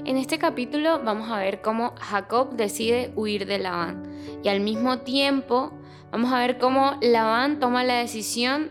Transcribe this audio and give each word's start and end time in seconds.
En 0.00 0.16
este 0.16 0.38
capítulo 0.38 1.00
vamos 1.04 1.30
a 1.30 1.38
ver 1.38 1.60
cómo 1.60 1.94
Jacob 2.00 2.56
decide 2.56 3.12
huir 3.14 3.46
de 3.46 3.58
Labán 3.58 4.02
y 4.42 4.48
al 4.48 4.60
mismo 4.60 5.00
tiempo 5.00 5.72
vamos 6.10 6.32
a 6.32 6.38
ver 6.38 6.58
cómo 6.58 6.96
Labán 7.02 7.60
toma 7.60 7.84
la 7.84 7.98
decisión 7.98 8.70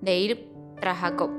de 0.00 0.18
ir 0.18 0.48
tras 0.80 0.98
Jacob. 0.98 1.30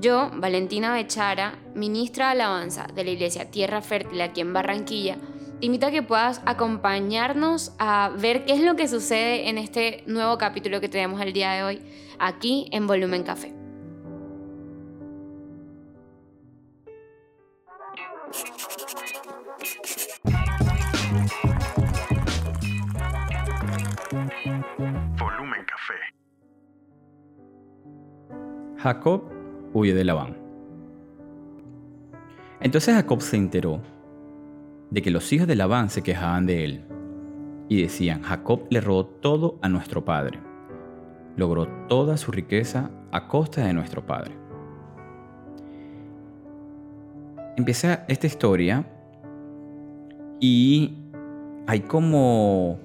Yo, 0.00 0.30
Valentina 0.34 0.94
Bechara, 0.94 1.58
ministra 1.74 2.26
de 2.26 2.32
alabanza 2.32 2.86
de 2.94 3.04
la 3.04 3.10
iglesia 3.10 3.50
Tierra 3.50 3.82
Fértil 3.82 4.20
aquí 4.22 4.40
en 4.40 4.52
Barranquilla, 4.52 5.16
te 5.60 5.66
invito 5.66 5.86
a 5.86 5.90
que 5.90 6.02
puedas 6.02 6.40
acompañarnos 6.46 7.72
a 7.78 8.10
ver 8.18 8.44
qué 8.44 8.54
es 8.54 8.60
lo 8.60 8.74
que 8.74 8.88
sucede 8.88 9.48
en 9.48 9.58
este 9.58 10.02
nuevo 10.06 10.38
capítulo 10.38 10.80
que 10.80 10.88
tenemos 10.88 11.20
el 11.20 11.32
día 11.32 11.52
de 11.52 11.62
hoy 11.62 11.82
aquí 12.18 12.68
en 12.72 12.86
Volumen 12.86 13.22
Café. 13.22 13.63
Jacob 28.84 29.22
huye 29.72 29.94
de 29.94 30.04
Labán. 30.04 30.36
Entonces 32.60 32.94
Jacob 32.94 33.22
se 33.22 33.38
enteró 33.38 33.80
de 34.90 35.00
que 35.00 35.10
los 35.10 35.32
hijos 35.32 35.48
de 35.48 35.56
Labán 35.56 35.88
se 35.88 36.02
quejaban 36.02 36.44
de 36.44 36.64
él 36.66 36.84
y 37.70 37.80
decían, 37.80 38.20
Jacob 38.20 38.66
le 38.68 38.82
robó 38.82 39.06
todo 39.06 39.58
a 39.62 39.70
nuestro 39.70 40.04
padre, 40.04 40.38
logró 41.34 41.66
toda 41.88 42.18
su 42.18 42.30
riqueza 42.30 42.90
a 43.10 43.26
costa 43.26 43.64
de 43.64 43.72
nuestro 43.72 44.04
padre. 44.04 44.36
Empieza 47.56 48.04
esta 48.06 48.26
historia 48.26 48.84
y 50.40 50.98
hay 51.66 51.80
como 51.80 52.78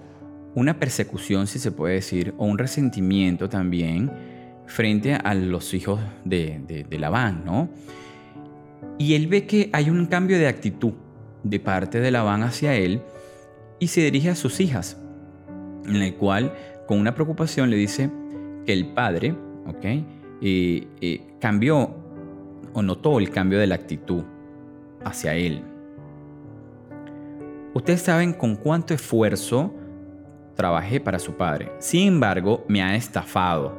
una 0.56 0.80
persecución, 0.80 1.46
si 1.46 1.60
se 1.60 1.74
puede 1.74 1.96
decir, 1.96 2.34
o 2.38 2.46
un 2.46 2.58
resentimiento 2.58 3.50
también 3.50 4.39
frente 4.70 5.16
a 5.16 5.34
los 5.34 5.74
hijos 5.74 6.00
de, 6.24 6.86
de, 6.88 7.00
Labán, 7.00 7.44
¿no? 7.44 7.70
Y 8.98 9.16
él 9.16 9.28
ve 9.28 9.46
que 9.46 9.70
hay 9.74 9.90
un 9.90 10.06
cambio 10.06 10.38
de 10.38 10.48
actitud 10.48 10.94
de 11.44 11.60
parte 11.60 12.00
de 12.00 12.12
Labán 12.12 12.44
hacia 12.44 12.76
él 12.76 13.02
y 13.80 13.88
se 13.88 14.02
dirige 14.02 14.30
a 14.30 14.36
sus 14.36 14.60
hijas, 14.60 14.98
en 15.86 15.96
el 15.96 16.16
cual 16.16 16.54
con 16.88 17.00
una 17.00 17.16
preocupación 17.16 17.70
le 17.70 17.78
dice 17.78 18.12
que 18.66 18.74
el 18.74 18.88
padre, 18.88 19.36
¿ok? 19.66 19.86
Eh, 20.42 20.88
eh, 21.02 21.22
cambió 21.40 21.96
o 22.74 22.82
notó 22.82 23.20
el 23.20 23.32
cambio 23.32 23.58
de 23.58 23.68
la 23.68 23.76
actitud 23.76 24.24
hacia 25.04 25.34
él. 25.34 25.64
Ustedes 27.74 28.02
saben 28.02 28.34
con 28.34 28.56
cuánto 28.56 28.94
esfuerzo 28.94 29.74
trabajé 30.56 31.00
para 31.00 31.18
su 31.18 31.34
padre. 31.34 31.72
Sin 31.80 32.08
embargo, 32.08 32.66
me 32.68 32.84
ha 32.84 32.96
estafado, 32.96 33.79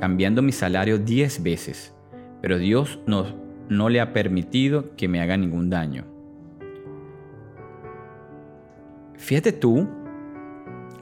cambiando 0.00 0.42
mi 0.42 0.52
salario 0.52 0.98
10 0.98 1.42
veces. 1.42 1.94
Pero 2.40 2.58
Dios 2.58 3.00
no, 3.06 3.26
no 3.68 3.88
le 3.88 4.00
ha 4.00 4.12
permitido 4.12 4.94
que 4.96 5.08
me 5.08 5.20
haga 5.20 5.36
ningún 5.36 5.70
daño. 5.70 6.04
Fíjate 9.16 9.52
tú 9.52 9.88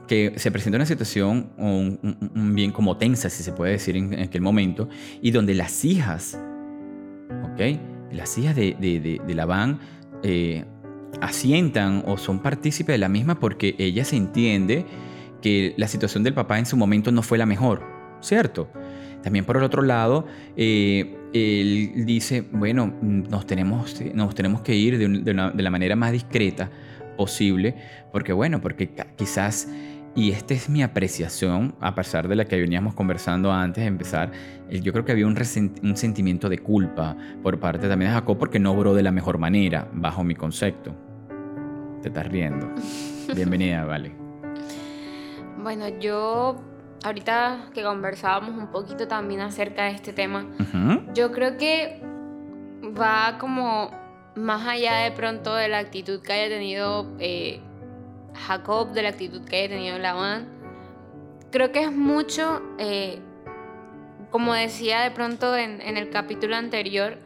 que 0.07 0.33
se 0.37 0.51
presenta 0.51 0.77
una 0.77 0.85
situación 0.85 1.51
un, 1.57 2.53
bien 2.55 2.71
como 2.71 2.97
tensa, 2.97 3.29
si 3.29 3.43
se 3.43 3.51
puede 3.51 3.73
decir 3.73 3.95
en, 3.95 4.19
aquel 4.19 4.41
momento, 4.41 4.89
y 5.21 5.31
donde 5.31 5.53
las 5.53 5.85
hijas, 5.85 6.39
¿ok? 7.51 7.79
Las 8.11 8.37
hijas 8.37 8.55
de, 8.55 8.75
de, 8.79 9.21
de, 9.25 9.35
Labán 9.35 9.79
eh, 10.23 10.65
asientan 11.21 12.03
o 12.07 12.17
son 12.17 12.39
partícipes 12.39 12.93
de 12.93 12.97
la 12.97 13.09
misma 13.09 13.39
porque 13.39 13.75
ella 13.77 14.05
se 14.05 14.15
entiende 14.15 14.85
que 15.41 15.73
la 15.77 15.87
situación 15.87 16.23
del 16.23 16.33
papá 16.33 16.57
en 16.57 16.65
su 16.65 16.77
momento 16.77 17.11
no 17.11 17.21
fue 17.21 17.37
la 17.37 17.45
mejor, 17.45 17.83
¿cierto? 18.21 18.69
También 19.23 19.45
por 19.45 19.57
el 19.57 19.63
otro 19.63 19.81
lado, 19.81 20.25
eh, 20.55 21.17
él 21.33 22.05
dice, 22.05 22.41
bueno, 22.51 22.93
nos 23.01 23.45
tenemos, 23.45 24.01
nos 24.13 24.35
tenemos 24.35 24.61
que 24.61 24.75
ir 24.75 24.97
de, 24.97 25.33
de, 25.33 25.63
la 25.63 25.69
manera 25.69 25.95
más 25.95 26.11
discreta 26.11 26.69
posible, 27.17 27.75
porque 28.11 28.31
bueno, 28.31 28.61
porque 28.61 28.89
quizás, 29.15 29.67
y 30.15 30.31
esta 30.31 30.53
es 30.53 30.69
mi 30.69 30.83
apreciación, 30.83 31.75
a 31.81 31.95
pesar 31.95 32.27
de 32.27 32.35
la 32.35 32.45
que 32.45 32.57
veníamos 32.57 32.93
conversando 32.93 33.51
antes 33.51 33.83
de 33.83 33.87
empezar, 33.87 34.31
eh, 34.69 34.79
yo 34.79 34.93
creo 34.93 35.03
que 35.03 35.11
había 35.11 35.27
un, 35.27 35.35
un 35.83 35.97
sentimiento 35.97 36.47
de 36.47 36.59
culpa 36.59 37.17
por 37.43 37.59
parte 37.59 37.89
también 37.89 38.11
de 38.11 38.15
Jacob 38.15 38.37
porque 38.37 38.59
no 38.59 38.71
obró 38.71 38.93
de 38.93 39.03
la 39.03 39.11
mejor 39.11 39.37
manera, 39.37 39.89
bajo 39.93 40.23
mi 40.23 40.35
concepto. 40.35 40.95
Te 42.01 42.09
estás 42.09 42.27
riendo. 42.27 42.69
Bienvenida, 43.35 43.83
Vale. 43.83 44.27
Bueno, 45.61 45.87
yo 45.99 46.55
ahorita 47.03 47.69
que 47.73 47.83
conversábamos 47.83 48.57
un 48.57 48.67
poquito 48.67 49.07
también 49.07 49.41
acerca 49.41 49.85
de 49.85 49.91
este 49.91 50.13
tema, 50.13 50.45
yo 51.13 51.31
creo 51.31 51.57
que 51.57 52.01
va 52.99 53.37
como 53.39 53.91
más 54.35 54.67
allá 54.67 54.97
de 54.97 55.11
pronto 55.11 55.55
de 55.55 55.67
la 55.67 55.79
actitud 55.79 56.21
que 56.21 56.33
haya 56.33 56.47
tenido 56.47 57.07
eh, 57.19 57.59
Jacob, 58.33 58.91
de 58.91 59.01
la 59.03 59.09
actitud 59.09 59.43
que 59.45 59.57
haya 59.57 59.69
tenido 59.69 59.97
Labán. 59.97 60.47
Creo 61.51 61.71
que 61.71 61.81
es 61.81 61.91
mucho, 61.91 62.61
eh, 62.77 63.19
como 64.29 64.53
decía 64.53 65.01
de 65.01 65.11
pronto 65.11 65.55
en, 65.55 65.81
el 65.81 66.09
capítulo 66.09 66.55
anterior, 66.55 67.17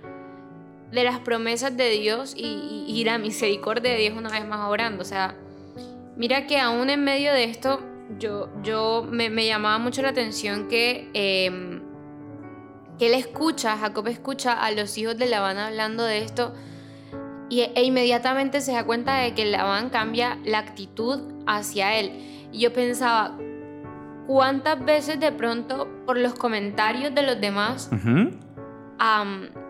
de 0.91 1.03
las 1.03 1.19
promesas 1.19 1.75
de 1.75 1.89
Dios 1.89 2.33
y, 2.35 2.85
y, 2.87 3.03
la 3.05 3.17
misericordia 3.17 3.93
de 3.93 3.97
Dios 3.97 4.17
una 4.17 4.29
vez 4.29 4.45
más 4.45 4.67
orando. 4.67 5.01
O 5.01 5.05
sea, 5.05 5.35
mira 6.17 6.47
que 6.47 6.59
aún 6.59 6.89
en 6.89 7.03
medio 7.03 7.31
de 7.31 7.45
esto, 7.45 7.81
yo, 8.19 8.49
yo 8.63 9.07
me, 9.09 9.29
llamaba 9.45 9.77
mucho 9.77 10.01
la 10.01 10.09
atención 10.09 10.67
que, 10.67 11.09
em, 11.13 11.81
que 12.97 13.07
él 13.07 13.13
escucha, 13.13 13.77
Jacob 13.77 14.07
escucha 14.07 14.53
a 14.53 14.71
los 14.71 14.97
hijos 14.97 15.17
de 15.17 15.27
Labán 15.27 15.57
hablando 15.57 16.03
de 16.03 16.19
esto 16.19 16.53
y, 17.49 17.61
e 17.61 17.83
inmediatamente 17.83 18.61
se 18.61 18.71
da 18.71 18.85
cuenta 18.85 19.17
de 19.17 19.33
que 19.33 19.45
Labán 19.45 19.89
cambia 19.89 20.37
la 20.45 20.59
actitud 20.59 21.19
hacia 21.45 21.99
él. 21.99 22.47
Y 22.51 22.59
yo 22.59 22.71
pensaba, 22.71 23.37
¿cuántas 24.25 24.83
veces 24.83 25.19
de 25.19 25.31
pronto 25.31 25.89
por 26.05 26.17
los 26.17 26.33
comentarios 26.33 27.13
de 27.13 27.23
los 27.23 27.41
demás 27.41 27.89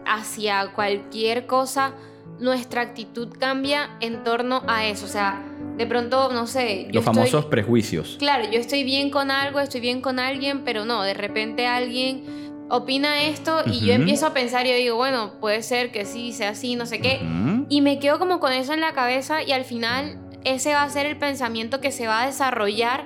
hacia 0.06 0.74
cualquier 0.74 1.48
cosa 1.48 1.94
nuestra 2.40 2.82
actitud 2.82 3.30
cambia 3.40 3.98
en 4.00 4.24
torno 4.24 4.62
a 4.68 4.86
eso? 4.86 5.06
O 5.06 5.10
sea, 5.10 5.42
de 5.78 5.88
pronto, 5.88 6.32
no 6.32 6.48
sé. 6.48 6.88
Los 6.92 7.04
famosos 7.04 7.46
prejuicios. 7.46 8.18
Claro, 8.20 8.46
yo 8.52 8.60
estoy 8.60 8.84
bien 8.84 9.10
con 9.10 9.32
algo, 9.32 9.60
estoy 9.60 9.82
bien 9.82 10.02
con 10.02 10.20
alguien, 10.20 10.64
pero 10.64 10.86
no, 10.86 11.04
de 11.04 11.14
repente 11.14 11.68
alguien 11.68 12.42
opina 12.70 13.24
esto 13.24 13.64
y 13.66 13.86
yo 13.86 13.94
empiezo 13.94 14.28
a 14.28 14.34
pensar 14.34 14.66
y 14.66 14.70
yo 14.70 14.76
digo, 14.76 14.96
bueno, 14.96 15.34
puede 15.42 15.62
ser 15.62 15.92
que 15.92 16.06
sí, 16.06 16.32
sea 16.32 16.50
así, 16.52 16.76
no 16.76 16.86
sé 16.86 17.02
qué. 17.02 17.20
Y 17.68 17.82
me 17.82 18.00
quedo 18.00 18.18
como 18.18 18.40
con 18.40 18.54
eso 18.54 18.74
en 18.74 18.80
la 18.80 18.94
cabeza 18.94 19.44
y 19.44 19.52
al 19.52 19.66
final 19.66 20.20
ese 20.44 20.74
va 20.74 20.84
a 20.84 20.90
ser 20.90 21.06
el 21.06 21.18
pensamiento 21.18 21.82
que 21.82 21.92
se 21.92 22.08
va 22.08 22.24
a 22.24 22.26
desarrollar 22.26 23.06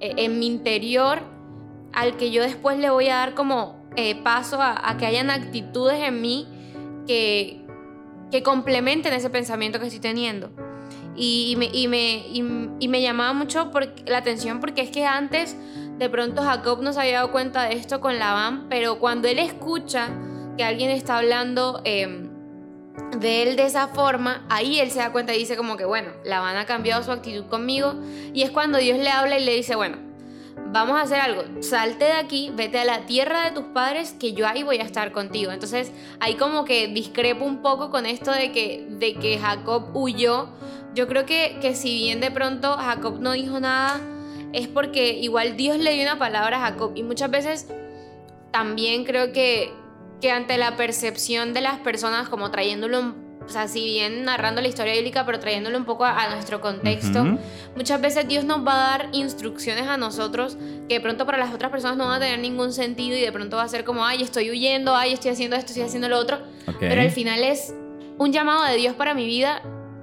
eh, 0.00 0.14
en 0.16 0.38
mi 0.38 0.46
interior 0.46 1.22
al 1.92 2.16
que 2.16 2.30
yo 2.30 2.42
después 2.42 2.78
le 2.78 2.90
voy 2.90 3.08
a 3.08 3.16
dar 3.16 3.34
como 3.34 3.86
eh, 3.96 4.16
paso 4.16 4.58
a, 4.60 4.96
que 4.98 5.06
hayan 5.06 5.30
actitudes 5.30 6.02
en 6.02 6.20
mí 6.20 6.48
que, 7.06 7.64
que 8.32 8.42
complementen 8.42 9.12
ese 9.12 9.30
pensamiento 9.30 9.78
que 9.78 9.86
estoy 9.86 10.00
teniendo. 10.00 10.50
Y, 11.16 11.54
me, 11.58 11.66
y, 11.66 11.86
me, 11.86 12.26
y, 12.28 12.88
me, 12.88 13.00
llamaba 13.00 13.32
mucho 13.32 13.70
la 14.06 14.18
atención 14.18 14.58
porque 14.58 14.82
es 14.82 14.90
que 14.90 15.06
antes 15.06 15.56
de 15.98 16.10
pronto 16.10 16.42
Jacob 16.42 16.82
no 16.82 16.92
se 16.92 17.00
había 17.00 17.14
dado 17.14 17.30
cuenta 17.30 17.62
de 17.62 17.74
esto 17.74 18.00
con 18.00 18.18
Labán, 18.18 18.66
pero 18.68 18.98
cuando 18.98 19.28
él 19.28 19.38
escucha 19.38 20.08
que 20.56 20.64
alguien 20.64 20.90
está 20.90 21.18
hablando 21.18 21.80
em, 21.84 22.30
de 23.20 23.44
él 23.44 23.56
de 23.56 23.66
esa 23.66 23.86
forma, 23.88 24.44
ahí 24.50 24.80
él 24.80 24.90
se 24.90 24.98
da 24.98 25.12
cuenta 25.12 25.34
y 25.34 25.38
dice 25.38 25.56
como 25.56 25.76
que 25.76 25.84
bueno, 25.84 26.10
Labán 26.24 26.56
ha 26.56 26.66
cambiado 26.66 27.02
su 27.04 27.12
actitud 27.12 27.46
conmigo 27.46 27.94
y 28.32 28.42
es 28.42 28.50
cuando 28.50 28.78
Dios 28.78 28.98
le 28.98 29.10
habla 29.10 29.38
y 29.38 29.44
le 29.44 29.54
dice, 29.54 29.76
bueno, 29.76 29.98
vamos 30.72 30.98
a 30.98 31.02
hacer 31.02 31.20
algo, 31.20 31.42
salte 31.60 32.04
de 32.04 32.12
aquí, 32.12 32.50
vete 32.54 32.78
a 32.78 32.84
la 32.84 33.06
tierra 33.06 33.44
de 33.44 33.52
tus 33.52 33.64
padres, 33.64 34.14
que 34.18 34.32
yo 34.32 34.46
ahí 34.46 34.62
voy 34.62 34.78
a 34.78 34.82
estar 34.82 35.12
contigo. 35.12 35.52
Entonces 35.52 35.92
ahí 36.20 36.34
como 36.34 36.64
que 36.64 36.88
discrepo 36.88 37.44
un 37.44 37.62
poco 37.62 37.90
con 37.90 38.06
esto 38.06 38.32
de 38.32 38.52
que, 38.52 38.86
de 38.90 39.14
que 39.14 39.38
Jacob 39.38 39.90
huyó 39.94 40.48
yo 40.94 41.08
creo 41.08 41.26
que, 41.26 41.58
que 41.60 41.74
si 41.74 41.96
bien 41.96 42.20
de 42.20 42.30
pronto 42.30 42.76
Jacob 42.76 43.18
no 43.20 43.32
dijo 43.32 43.58
nada, 43.58 44.00
es 44.52 44.68
porque 44.68 45.14
igual 45.14 45.56
Dios 45.56 45.78
le 45.78 45.92
dio 45.92 46.02
una 46.04 46.18
palabra 46.18 46.58
a 46.58 46.70
Jacob. 46.70 46.92
Y 46.94 47.02
muchas 47.02 47.30
veces 47.30 47.68
también 48.52 49.04
creo 49.04 49.32
que, 49.32 49.72
que 50.20 50.30
ante 50.30 50.56
la 50.56 50.76
percepción 50.76 51.52
de 51.52 51.62
las 51.62 51.80
personas, 51.80 52.28
como 52.28 52.52
trayéndolo, 52.52 53.14
o 53.46 53.48
sea, 53.48 53.68
si 53.68 53.84
bien 53.84 54.24
narrando 54.24 54.60
la 54.60 54.68
historia 54.68 54.94
bíblica, 54.94 55.26
pero 55.26 55.38
trayéndolo 55.38 55.76
un 55.76 55.84
poco 55.84 56.04
a, 56.04 56.28
nuestro 56.30 56.60
contexto, 56.60 57.38
muchas 57.76 58.00
veces 58.00 58.26
Dios 58.26 58.44
nos 58.44 58.66
va 58.66 58.72
a 58.72 58.98
dar 58.98 59.08
instrucciones 59.12 59.86
a 59.86 59.96
nosotros 59.96 60.56
que 60.88 60.94
de 60.94 61.00
pronto 61.00 61.26
para 61.26 61.38
las 61.38 61.52
otras 61.52 61.70
personas 61.70 61.96
no 61.96 62.06
van 62.06 62.16
a 62.16 62.24
tener 62.24 62.38
ningún 62.38 62.72
sentido 62.72 63.16
y 63.16 63.20
de 63.20 63.32
pronto 63.32 63.56
va 63.56 63.64
a 63.64 63.68
ser 63.68 63.84
como, 63.84 64.04
ay, 64.04 64.22
estoy 64.22 64.50
huyendo, 64.50 64.96
ay, 64.96 65.12
estoy 65.12 65.30
haciendo 65.30 65.56
esto, 65.56 65.68
estoy 65.68 65.82
haciendo 65.82 66.08
lo 66.08 66.18
otro. 66.18 66.38
Pero 66.80 67.00
al 67.00 67.10
final 67.10 67.42
es 67.42 67.74
un 68.18 68.32
llamado 68.32 68.64
de 68.64 68.76
Dios 68.76 68.94
para 68.94 69.14
mi 69.14 69.26
vida 69.26 69.62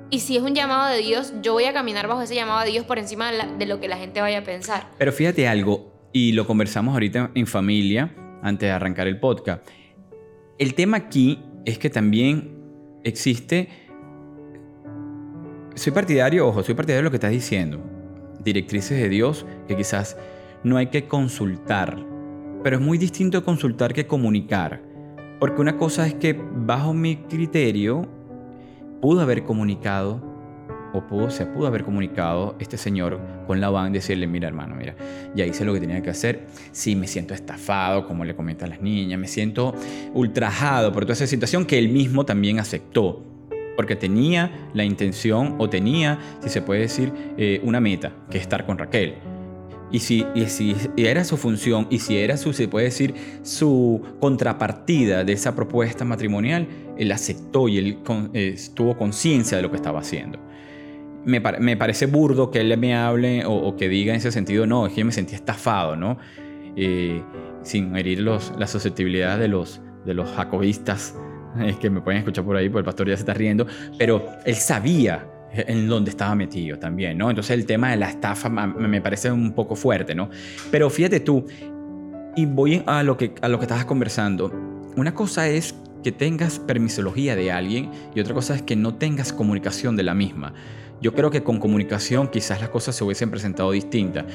y 0.09 0.19
si 0.19 0.35
es 0.35 0.44
un 0.44 0.53
llamado 0.53 0.94
de 0.94 1.01
Dios, 1.01 1.33
yo 1.41 1.53
voy 1.53 1.63
a 1.63 1.73
caminar 1.73 2.07
bajo 2.07 2.21
ese 2.21 2.35
llamado 2.35 2.65
de 2.65 2.71
Dios 2.71 2.85
por 2.85 2.99
encima 2.99 3.31
de, 3.31 3.65
lo 3.65 3.79
que 3.79 3.87
la 3.87 3.97
gente 3.97 4.19
vaya 4.19 4.39
a 4.39 4.44
pensar. 4.44 4.89
Pero 4.97 5.13
fíjate 5.13 5.47
algo, 5.47 5.91
y 6.11 6.33
lo 6.33 6.45
conversamos 6.45 6.94
ahorita 6.94 7.31
en 7.33 7.47
familia 7.47 8.13
antes 8.44 8.67
de 8.67 8.71
arrancar 8.71 9.07
el 9.07 9.19
podcast. 9.19 9.65
El 10.57 10.73
tema 10.73 10.97
aquí 10.97 11.39
es 11.65 11.77
que 11.77 11.89
también 11.89 12.60
existe... 13.03 13.69
Soy 15.75 15.94
partidario, 15.94 16.48
ojo, 16.48 16.63
soy 16.63 16.75
partidario 16.75 17.00
de 17.00 17.03
lo 17.03 17.12
que 17.12 17.18
estás 17.18 17.31
diciendo. 17.31 17.80
Directrices 18.44 19.00
de 19.00 19.09
Dios 19.09 19.45
que 19.68 19.75
quizás 19.75 20.18
no 20.63 20.77
hay 20.77 20.88
que 20.88 21.07
consultar. 21.07 21.98
Pero 22.63 22.77
es 22.77 22.81
muy 22.81 22.98
distinto 22.98 23.44
consultar 23.44 23.94
que 23.94 24.06
comunicar. 24.06 24.81
Porque 25.39 25.62
una 25.62 25.77
cosa 25.77 26.06
es 26.06 26.13
que 26.13 26.33
bajo 26.33 26.94
mi 26.94 27.18
criterio 27.24 28.07
pudo 29.01 29.21
haber 29.21 29.44
comunicado 29.44 30.31
o 30.93 31.01
pudo, 31.01 31.29
se 31.29 31.45
pudo 31.45 31.67
haber 31.67 31.83
comunicado 31.83 32.55
este 32.59 32.77
señor 32.77 33.19
con 33.47 33.59
la 33.59 33.71
y 33.89 33.93
decirle, 33.93 34.27
mira 34.27 34.47
hermano, 34.47 34.75
mira, 34.75 34.95
ya 35.35 35.45
hice 35.45 35.65
lo 35.65 35.73
que 35.73 35.79
tenía 35.79 36.01
que 36.01 36.09
hacer, 36.09 36.47
sí 36.71 36.95
me 36.95 37.07
siento 37.07 37.33
estafado, 37.33 38.05
como 38.05 38.25
le 38.25 38.35
comentan 38.35 38.69
las 38.69 38.81
niñas, 38.81 39.19
me 39.19 39.27
siento 39.27 39.73
ultrajado 40.13 40.91
por 40.91 41.03
toda 41.03 41.13
esa 41.13 41.27
situación 41.27 41.65
que 41.65 41.77
él 41.77 41.89
mismo 41.89 42.25
también 42.25 42.59
aceptó, 42.59 43.23
porque 43.75 43.95
tenía 43.95 44.69
la 44.73 44.83
intención 44.83 45.55
o 45.57 45.69
tenía, 45.69 46.19
si 46.41 46.49
se 46.49 46.61
puede 46.61 46.81
decir, 46.81 47.11
eh, 47.37 47.61
una 47.63 47.79
meta, 47.79 48.11
que 48.29 48.37
es 48.37 48.44
estar 48.44 48.65
con 48.65 48.77
Raquel. 48.77 49.15
Y 49.91 49.99
si, 49.99 50.25
y 50.35 50.45
si 50.45 50.73
era 50.95 51.25
su 51.25 51.35
función 51.35 51.87
y 51.89 51.99
si 51.99 52.17
era 52.17 52.37
su, 52.37 52.53
se 52.53 52.69
puede 52.69 52.85
decir, 52.85 53.13
su 53.44 54.01
contrapartida 54.21 55.25
de 55.25 55.33
esa 55.33 55.53
propuesta 55.53 56.05
matrimonial, 56.05 56.67
él 56.97 57.11
aceptó 57.11 57.67
y 57.67 57.77
él 57.77 57.97
eh, 58.33 58.55
tuvo 58.73 58.97
conciencia 58.97 59.57
de 59.57 59.63
lo 59.63 59.69
que 59.69 59.75
estaba 59.75 59.99
haciendo. 59.99 60.39
Me, 61.25 61.39
me, 61.39 61.77
parece 61.77 62.07
burdo 62.07 62.50
que 62.50 62.62
él 62.62 62.77
me 62.77 62.95
hable 62.95 63.44
o, 63.45 63.75
que 63.75 63.88
diga 63.88 64.13
en 64.13 64.18
ese 64.18 64.31
sentido, 64.31 64.65
no, 64.65 64.88
es 64.88 64.94
que 64.94 65.01
yo 65.01 65.06
me 65.06 65.12
sentí 65.12 65.35
estafado, 65.35 65.95
¿no? 65.95 66.18
Eh, 66.75 67.21
sin 67.63 67.95
herir 67.95 68.21
los, 68.21 68.53
la 68.57 68.65
susceptibilidad 68.65 69.38
de 69.38 69.47
los, 69.47 69.81
de 70.06 70.13
los 70.13 70.29
jacobistas 70.31 71.15
es 71.63 71.75
que 71.77 71.89
me 71.89 72.01
pueden 72.01 72.19
escuchar 72.19 72.44
por 72.44 72.56
ahí, 72.56 72.69
porque 72.69 72.79
el 72.79 72.85
pastor 72.85 73.07
ya 73.07 73.15
se 73.15 73.21
está 73.21 73.33
riendo, 73.33 73.68
pero 73.97 74.25
él 74.45 74.56
sabía 74.56 75.27
en 75.53 75.88
dónde 75.88 76.09
estaba 76.09 76.33
metido 76.33 76.79
también, 76.79 77.18
¿no? 77.18 77.29
Entonces 77.29 77.51
el 77.51 77.65
tema 77.65 77.91
de 77.91 77.97
la 77.97 78.09
estafa 78.09 78.50
me 78.50 79.01
parece 79.01 79.31
un 79.31 79.51
poco 79.51 79.75
fuerte, 79.75 80.15
¿no? 80.15 80.29
Pero 80.71 80.89
fíjate 80.89 81.19
tú, 81.19 81.45
y 82.35 82.45
voy 82.45 82.81
a 82.85 83.03
lo 83.03 83.18
que, 83.18 83.35
a 83.41 83.47
lo 83.47 83.59
que 83.59 83.65
estabas 83.65 83.85
conversando, 83.85 84.51
una 84.95 85.13
cosa 85.13 85.47
es 85.47 85.75
que 86.03 86.12
tengas 86.12 86.59
permisología 86.59 87.35
de 87.35 87.51
alguien 87.51 87.91
y 88.15 88.19
otra 88.19 88.33
cosa 88.33 88.56
es 88.56 88.62
que 88.62 88.75
no 88.75 88.95
tengas 88.95 89.33
comunicación 89.33 89.95
de 89.95 90.03
la 90.03 90.13
misma. 90.13 90.53
Yo 91.01 91.13
creo 91.13 91.30
que 91.31 91.44
con 91.44 91.59
comunicación 91.59 92.27
quizás 92.27 92.62
las 92.62 92.69
cosas 92.69 92.95
se 92.95 93.03
hubiesen 93.03 93.31
presentado 93.31 93.71
distintas. 93.71 94.25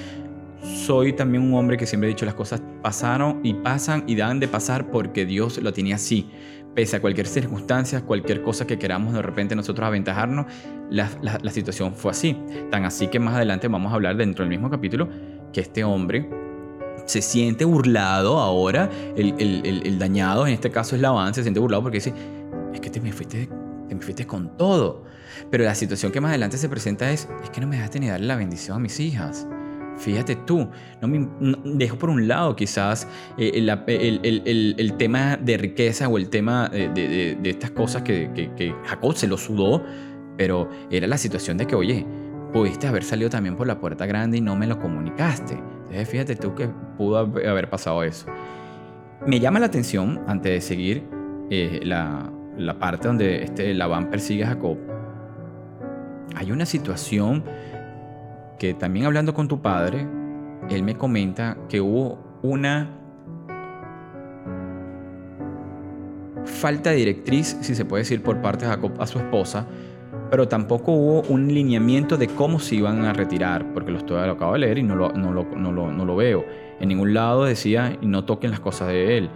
Soy 0.63 1.13
también 1.13 1.45
un 1.45 1.55
hombre 1.55 1.77
que 1.77 1.87
siempre 1.87 2.09
he 2.09 2.13
dicho 2.13 2.27
las 2.27 2.35
cosas 2.35 2.61
pasaron 2.83 3.41
y 3.45 3.55
pasan 3.55 4.05
y 4.07 4.17
dan 4.17 4.41
de 4.41 4.49
pasar 4.49 4.91
porque 4.91 5.25
Dios 5.25 5.59
lo 5.59 5.73
tenía 5.73 5.95
así 5.95 6.29
pese 6.75 6.97
a 6.97 7.01
cualquier 7.01 7.27
circunstancia, 7.27 8.03
cualquier 8.03 8.43
cosa 8.43 8.67
que 8.67 8.79
queramos 8.79 9.15
de 9.15 9.23
repente 9.23 9.57
nosotros 9.57 9.87
aventajarnos, 9.87 10.45
la, 10.91 11.11
la, 11.23 11.51
situación 11.51 11.95
fue 11.95 12.11
así. 12.11 12.37
Tan 12.71 12.85
así 12.85 13.09
que 13.09 13.19
más 13.19 13.35
adelante 13.35 13.67
vamos 13.67 13.93
a 13.93 13.95
hablar 13.95 14.17
dentro 14.19 14.45
del 14.45 14.51
mismo 14.51 14.69
capítulo 14.69 15.09
que 15.55 15.63
este 15.63 15.85
hombre 15.85 16.29
se 17.07 17.23
siente 17.23 17.65
burlado 17.65 18.39
ahora, 18.39 18.91
el, 19.17 19.99
dañado, 19.99 20.47
en 20.47 20.53
este 20.53 20.71
caso 20.71 20.97
es 20.97 21.03
Labán, 21.03 21.33
se 21.33 21.43
siente 21.43 21.61
burlado 21.61 21.83
porque 21.83 21.97
dice, 21.97 22.13
es 22.75 22.81
que 22.81 22.91
te 22.91 23.01
me 23.01 23.11
fuiste, 23.11 23.49
te 23.89 23.95
me 23.95 24.03
fuiste 24.03 24.27
con 24.27 24.57
todo. 24.59 25.05
Pero 25.51 25.65
la 25.65 25.75
situación 25.75 26.13
que 26.13 26.21
más 26.21 26.31
adelante 26.31 26.59
se 26.59 26.69
presenta 26.69 27.11
es, 27.11 27.29
es 27.43 27.51
que 27.51 27.61
no 27.61 27.67
me 27.67 27.77
dejaste 27.77 28.01
ni 28.01 28.09
darle 28.09 28.27
la 28.27 28.37
bendición 28.37 28.77
a 28.77 28.81
mis 28.81 29.01
hijas. 29.01 29.47
Fíjate 29.99 30.37
tú, 30.37 30.69
no 31.01 31.09
me, 31.09 31.27
dejo 31.77 31.97
por 31.97 32.11
un 32.11 32.29
lado 32.29 32.55
quizás 32.55 33.09
eh, 33.39 33.53
el, 33.55 34.93
tema 34.99 35.37
de 35.39 35.57
riqueza 35.57 36.07
o 36.09 36.19
el 36.19 36.29
tema 36.29 36.69
de, 36.69 37.39
estas 37.45 37.71
cosas 37.71 38.03
que, 38.03 38.75
Jacob 38.85 39.15
se 39.15 39.27
lo 39.27 39.39
sudó, 39.39 39.83
pero 40.37 40.69
era 40.91 41.07
la 41.07 41.17
situación 41.17 41.57
de 41.57 41.67
que, 41.67 41.75
oye, 41.75 42.07
pudiste 42.53 42.87
haber 42.87 43.05
salido 43.05 43.31
también 43.31 43.57
por 43.57 43.67
la 43.67 43.81
puerta 43.81 44.05
grande 44.07 44.39
y 44.39 44.41
no 44.43 44.55
me 44.55 44.67
lo 44.67 44.79
comunicaste. 44.79 45.55
Entonces 45.55 46.09
fíjate 46.09 46.37
tú 46.37 46.55
que 46.55 46.69
pudo 46.99 47.19
haber 47.19 47.71
pasado 47.71 48.03
eso. 48.03 48.27
Me 49.27 49.41
llama 49.41 49.61
la 49.61 49.67
atención, 49.67 50.21
antes 50.27 50.53
de 50.53 50.61
seguir, 50.61 51.05
eh, 51.51 51.81
la, 51.83 52.31
la 52.59 52.79
parte 52.79 53.09
donde 53.09 53.45
este 53.45 53.73
Labán 53.73 54.11
persigue 54.11 54.45
a 54.45 54.49
Jacob. 54.49 54.96
Hay 56.35 56.51
una 56.51 56.67
situación 56.67 57.45
que 58.59 58.75
también 58.75 59.07
hablando 59.07 59.35
con 59.35 59.49
tu 59.49 59.61
padre, 59.61 60.07
él 60.71 60.83
me 60.83 60.97
comenta 60.97 61.57
que 61.69 61.81
hubo 61.81 62.19
una 62.43 62.91
falta 66.45 66.91
de 66.91 66.97
directriz, 66.97 67.59
si 67.61 67.75
se 67.75 67.85
puede 67.85 68.03
decir, 68.03 68.23
por 68.23 68.41
parte 68.41 68.65
de 68.65 68.71
Jacob 68.71 68.93
a 68.99 69.07
su 69.07 69.19
esposa, 69.19 69.67
pero 70.31 70.49
tampoco 70.49 70.93
hubo 70.93 71.23
un 71.23 71.53
lineamiento 71.53 72.17
de 72.17 72.29
cómo 72.29 72.59
se 72.59 72.77
iban 72.77 73.05
a 73.05 73.13
retirar, 73.13 73.73
porque 73.73 73.93
lo, 73.93 73.99
estoy, 73.99 74.25
lo 74.27 74.33
acabo 74.33 74.55
de 74.55 74.61
leer 74.61 74.79
y 74.79 74.83
no 74.83 74.97
lo, 74.97 75.13
no, 75.13 75.33
lo, 75.33 75.45
no, 75.45 75.71
lo, 75.73 75.93
no 75.93 76.05
lo 76.05 76.17
veo. 76.17 76.45
En 76.81 76.89
ningún 76.89 77.15
lado 77.15 77.45
decía, 77.45 77.97
no 78.03 78.25
toquen 78.25 78.51
las 78.51 78.61
cosas 78.61 78.89
de 78.89 79.19
él. 79.19 79.31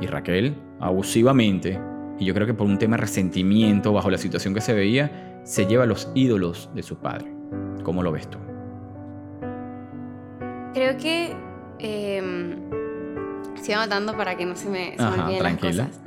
Y 0.00 0.06
Raquel, 0.06 0.54
abusivamente, 0.78 1.80
y 2.18 2.24
yo 2.24 2.34
creo 2.34 2.46
que 2.46 2.54
por 2.54 2.66
un 2.66 2.78
tema 2.78 2.96
de 2.96 3.02
resentimiento 3.02 3.92
bajo 3.92 4.10
la 4.10 4.18
situación 4.18 4.54
que 4.54 4.60
se 4.60 4.72
veía, 4.72 5.35
se 5.46 5.64
lleva 5.66 5.86
los 5.86 6.08
ídolos 6.14 6.68
de 6.74 6.82
su 6.82 6.96
padre. 6.96 7.32
¿Cómo 7.84 8.02
lo 8.02 8.10
ves 8.10 8.28
tú? 8.28 8.38
Creo 10.74 10.98
que 10.98 11.34
eh, 11.78 12.56
sigo 13.62 13.78
anotando 13.78 14.16
para 14.16 14.36
que 14.36 14.44
no 14.44 14.56
se 14.56 14.68
me, 14.68 14.96
se 14.96 15.04
olviden 15.04 15.42
las 15.42 15.56
cosas. 15.58 16.00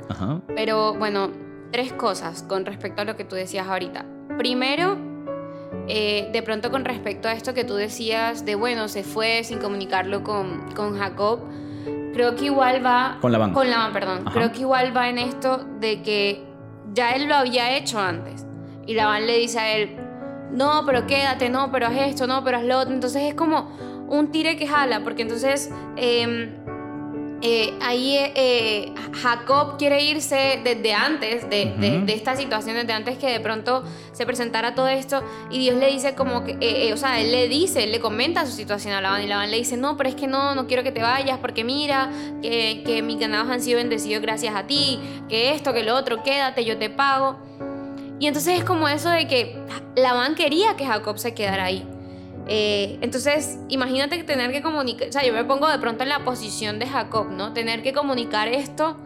Pero 0.54 0.94
bueno, 0.94 1.30
tres 1.72 1.92
cosas 1.94 2.42
con 2.42 2.66
respecto 2.66 3.00
a 3.00 3.04
lo 3.06 3.16
que 3.16 3.24
tú 3.24 3.34
decías 3.34 3.66
ahorita. 3.66 4.04
Primero, 4.36 4.98
eh, 5.88 6.28
de 6.32 6.42
pronto 6.42 6.70
con 6.70 6.84
respecto 6.84 7.26
a 7.28 7.32
esto 7.32 7.54
que 7.54 7.64
tú 7.64 7.74
decías 7.74 8.44
de, 8.44 8.56
bueno, 8.56 8.88
se 8.88 9.02
fue 9.04 9.42
sin 9.42 9.58
comunicarlo 9.58 10.22
con, 10.22 10.70
con 10.76 10.98
Jacob, 10.98 11.40
creo 12.12 12.36
que 12.36 12.44
igual 12.44 12.84
va... 12.84 13.16
Con 13.22 13.32
Labán. 13.32 13.54
Con 13.54 13.70
Labán, 13.70 13.94
perdón. 13.94 14.24
Creo 14.34 14.52
que 14.52 14.60
igual 14.60 14.94
va 14.94 15.08
en 15.08 15.16
esto 15.16 15.64
de 15.80 16.02
que 16.02 16.44
ya 16.92 17.12
él 17.12 17.26
lo 17.26 17.36
había 17.36 17.76
hecho 17.76 17.98
antes. 17.98 18.46
Y 18.90 18.94
Labán 18.94 19.24
le 19.24 19.38
dice 19.38 19.60
a 19.60 19.76
él, 19.76 19.96
no, 20.50 20.82
pero 20.84 21.06
quédate, 21.06 21.48
no, 21.48 21.70
pero 21.70 21.86
haz 21.86 21.96
esto, 21.96 22.26
no, 22.26 22.42
pero 22.42 22.56
haz 22.56 22.64
lo 22.64 22.76
otro. 22.76 22.92
Entonces 22.92 23.22
es 23.22 23.34
como 23.34 23.70
un 24.08 24.32
tire 24.32 24.56
que 24.56 24.66
jala, 24.66 25.04
porque 25.04 25.22
entonces 25.22 25.70
em, 25.94 26.50
eh, 27.40 27.72
ahí 27.80 28.16
eh, 28.18 28.92
Jacob 29.12 29.78
quiere 29.78 30.02
irse 30.02 30.60
desde 30.64 30.92
antes 30.92 31.48
de, 31.48 32.02
de, 32.04 32.12
esta 32.12 32.34
situación, 32.34 32.74
desde 32.74 32.92
antes 32.92 33.16
que 33.16 33.28
de 33.28 33.38
pronto 33.38 33.84
se 34.10 34.26
presentara 34.26 34.74
todo 34.74 34.88
esto, 34.88 35.22
y 35.52 35.60
Dios 35.60 35.76
le 35.76 35.86
dice 35.86 36.16
como 36.16 36.42
que, 36.42 36.56
eh, 36.60 36.92
o 36.92 36.96
sea, 36.96 37.20
él 37.20 37.30
le 37.30 37.46
dice, 37.46 37.84
él 37.84 37.92
le 37.92 38.00
comenta 38.00 38.44
su 38.44 38.50
situación 38.50 38.92
a 38.92 39.00
Labán, 39.00 39.22
y 39.22 39.28
Labán 39.28 39.52
le 39.52 39.58
dice, 39.58 39.76
no, 39.76 39.96
pero 39.96 40.08
es 40.08 40.16
que 40.16 40.26
no, 40.26 40.56
no 40.56 40.66
quiero 40.66 40.82
que 40.82 40.90
te 40.90 41.00
vayas, 41.00 41.38
porque 41.38 41.62
mira, 41.62 42.10
que, 42.42 42.82
que 42.84 43.02
mis 43.02 43.20
ganados 43.20 43.48
han 43.50 43.60
sido 43.60 43.76
bendecidos 43.78 44.20
gracias 44.20 44.56
a 44.56 44.66
ti, 44.66 44.98
que 45.28 45.54
esto, 45.54 45.72
que 45.72 45.84
lo 45.84 45.94
otro, 45.94 46.24
quédate, 46.24 46.64
yo 46.64 46.76
te 46.76 46.90
pago. 46.90 47.38
Y 48.20 48.26
entonces 48.26 48.58
es 48.58 48.64
como 48.64 48.86
eso 48.86 49.08
de 49.08 49.26
que 49.26 49.56
Labán 49.96 50.34
quería 50.34 50.76
que 50.76 50.86
Jacob 50.86 51.18
se 51.18 51.34
quedara 51.34 51.64
ahí. 51.64 51.84
Eh, 52.46 52.98
entonces, 53.00 53.58
imagínate 53.68 54.22
tener 54.24 54.52
que 54.52 54.60
comunicar, 54.60 55.08
o 55.08 55.12
sea, 55.12 55.24
yo 55.24 55.32
me 55.32 55.44
pongo 55.44 55.68
de 55.68 55.78
pronto 55.78 56.02
en 56.02 56.10
la 56.10 56.24
posición 56.24 56.78
de 56.78 56.86
Jacob, 56.86 57.30
¿no? 57.30 57.52
Tener 57.52 57.82
que 57.82 57.92
comunicar 57.92 58.48
esto 58.48 58.96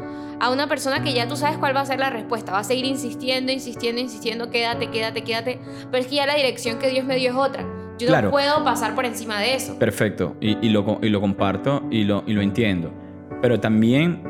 a 0.40 0.50
una 0.50 0.66
persona 0.66 1.02
que 1.02 1.12
ya 1.12 1.28
tú 1.28 1.36
sabes 1.36 1.58
cuál 1.58 1.76
va 1.76 1.82
a 1.82 1.86
ser 1.86 2.00
la 2.00 2.10
respuesta, 2.10 2.52
va 2.52 2.60
a 2.60 2.64
seguir 2.64 2.86
insistiendo, 2.86 3.52
insistiendo, 3.52 4.00
insistiendo, 4.00 4.50
quédate, 4.50 4.90
quédate, 4.90 5.22
quédate, 5.22 5.60
pero 5.90 6.02
es 6.02 6.08
que 6.08 6.16
ya 6.16 6.26
la 6.26 6.34
dirección 6.34 6.78
que 6.78 6.88
Dios 6.88 7.04
me 7.04 7.16
dio 7.16 7.30
es 7.30 7.36
otra. 7.36 7.64
Yo 7.98 8.20
no 8.20 8.30
puedo 8.30 8.64
pasar 8.64 8.96
por 8.96 9.04
encima 9.04 9.38
de 9.38 9.54
eso. 9.54 9.78
Perfecto, 9.78 10.36
y, 10.40 10.68
lo, 10.70 10.98
y 11.02 11.08
lo, 11.08 11.20
comparto 11.20 11.84
y 11.90 12.02
lo, 12.02 12.24
y 12.26 12.32
lo 12.32 12.42
entiendo. 12.42 12.92
Pero 13.40 13.60
también, 13.60 14.22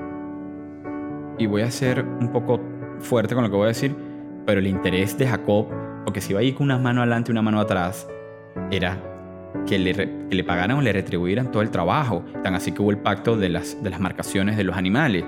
y 1.39 1.47
voy 1.47 1.63
a 1.63 1.71
ser 1.71 2.05
un 2.05 2.31
poco 2.31 2.61
fuerte 2.99 3.35
con 3.35 3.45
lo 3.45 3.51
que 3.51 3.57
voy 3.57 3.65
a 3.65 3.69
decir, 3.69 3.95
pero 4.47 4.61
el 4.61 4.67
interés 4.67 5.17
de 5.19 5.27
Jacob, 5.27 5.67
porque 6.05 6.21
si 6.21 6.33
va 6.33 6.41
a 6.41 6.43
ir 6.43 6.55
con 6.55 6.65
una 6.65 6.79
mano 6.79 7.01
adelante 7.01 7.31
y 7.31 7.33
una 7.33 7.43
mano 7.43 7.61
atrás, 7.61 8.07
era 8.71 8.99
que 9.67 9.79
le, 9.79 9.95
que 9.95 10.35
le 10.35 10.45
pagaran 10.45 10.79
o 10.79 10.83
le 10.83 10.93
retribuyeran 10.93 11.51
todo 11.51 11.63
el 11.63 11.71
trabajo. 11.71 12.25
Tan 12.43 12.55
así 12.55 12.73
que 12.73 12.83
hubo 12.83 12.91
el 12.91 12.99
pacto 12.99 13.37
de 13.37 13.49
las, 13.49 13.83
de 13.83 13.91
las 13.91 14.01
marcaciones 14.01 14.57
de 14.57 14.65
los 14.65 14.77
animales. 14.77 15.25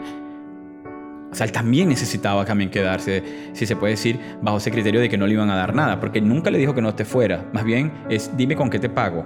O 1.30 1.35
sea, 1.35 1.46
él 1.46 1.52
también 1.52 1.88
necesitaba 1.88 2.44
también 2.44 2.70
quedarse, 2.70 3.23
si 3.52 3.66
se 3.66 3.76
puede 3.76 3.92
decir, 3.92 4.18
bajo 4.40 4.58
ese 4.58 4.70
criterio 4.70 5.00
de 5.00 5.08
que 5.08 5.18
no 5.18 5.26
le 5.26 5.35
iban 5.35 5.50
a 5.50 5.56
dar 5.56 5.75
nada, 5.75 6.00
porque 6.00 6.20
nunca 6.20 6.50
le 6.50 6.58
dijo 6.58 6.75
que 6.75 6.82
no 6.82 6.94
te 6.94 7.04
fuera. 7.04 7.44
Más 7.52 7.64
bien 7.64 7.92
es, 8.08 8.35
dime 8.37 8.56
con 8.56 8.70
qué 8.70 8.78
te 8.78 8.88
pago. 8.88 9.25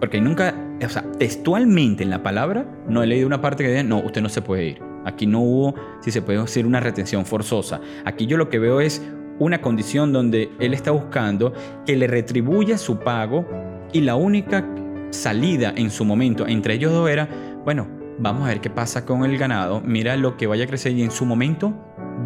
Porque 0.00 0.20
nunca, 0.20 0.54
o 0.84 0.88
sea, 0.88 1.02
textualmente 1.18 2.02
en 2.02 2.10
la 2.10 2.22
palabra, 2.22 2.66
no 2.88 3.02
he 3.02 3.06
leído 3.06 3.26
una 3.26 3.40
parte 3.40 3.64
que 3.64 3.70
diga, 3.70 3.82
no, 3.82 3.98
usted 4.00 4.20
no 4.20 4.28
se 4.28 4.42
puede 4.42 4.66
ir. 4.66 4.87
Aquí 5.08 5.26
no 5.26 5.40
hubo, 5.40 5.74
si 6.00 6.10
se 6.10 6.20
puede 6.20 6.38
decir, 6.38 6.66
una 6.66 6.80
retención 6.80 7.24
forzosa. 7.24 7.80
Aquí 8.04 8.26
yo 8.26 8.36
lo 8.36 8.50
que 8.50 8.58
veo 8.58 8.80
es 8.80 9.02
una 9.38 9.62
condición 9.62 10.12
donde 10.12 10.50
él 10.60 10.74
está 10.74 10.90
buscando 10.90 11.54
que 11.86 11.96
le 11.96 12.06
retribuya 12.06 12.76
su 12.76 12.98
pago 12.98 13.46
y 13.92 14.02
la 14.02 14.16
única 14.16 14.66
salida 15.10 15.72
en 15.74 15.90
su 15.90 16.04
momento 16.04 16.46
entre 16.46 16.74
ellos 16.74 16.92
dos 16.92 17.08
era, 17.08 17.26
bueno, 17.64 17.88
vamos 18.18 18.44
a 18.44 18.48
ver 18.48 18.60
qué 18.60 18.68
pasa 18.68 19.06
con 19.06 19.24
el 19.24 19.38
ganado, 19.38 19.80
mira 19.80 20.16
lo 20.16 20.36
que 20.36 20.46
vaya 20.46 20.64
a 20.64 20.66
crecer 20.66 20.92
y 20.92 21.02
en 21.02 21.10
su 21.10 21.24
momento 21.24 21.72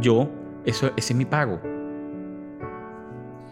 yo, 0.00 0.28
eso, 0.64 0.90
ese 0.96 1.12
es 1.12 1.16
mi 1.16 1.24
pago. 1.24 1.60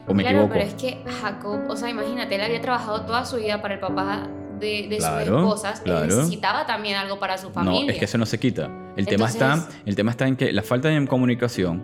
¿O 0.08 0.14
me 0.14 0.24
claro, 0.24 0.48
pero 0.52 0.64
es 0.64 0.74
que 0.74 1.04
Jacob, 1.20 1.60
o 1.68 1.76
sea, 1.76 1.88
imagínate, 1.88 2.34
él 2.34 2.40
había 2.40 2.60
trabajado 2.60 3.02
toda 3.02 3.24
su 3.24 3.36
vida 3.36 3.62
para 3.62 3.74
el 3.74 3.80
papá 3.80 4.28
de, 4.60 4.96
sus 5.00 5.20
esposas, 5.22 5.82
él 5.84 5.94
necesitaba 6.06 6.66
también 6.66 6.96
algo 6.96 7.18
para 7.18 7.38
su 7.38 7.50
familia. 7.50 7.86
No, 7.86 7.90
es 7.90 7.98
que 7.98 8.04
eso 8.04 8.18
no 8.18 8.26
se 8.26 8.38
quita. 8.38 8.70
El, 8.96 9.06
tema, 9.06 9.26
está, 9.26 9.68
el 9.86 9.96
tema 9.96 10.10
está 10.10 10.26
en 10.26 10.36
que 10.36 10.52
la 10.52 10.62
falta 10.62 10.88
de 10.88 11.06
comunicación, 11.06 11.82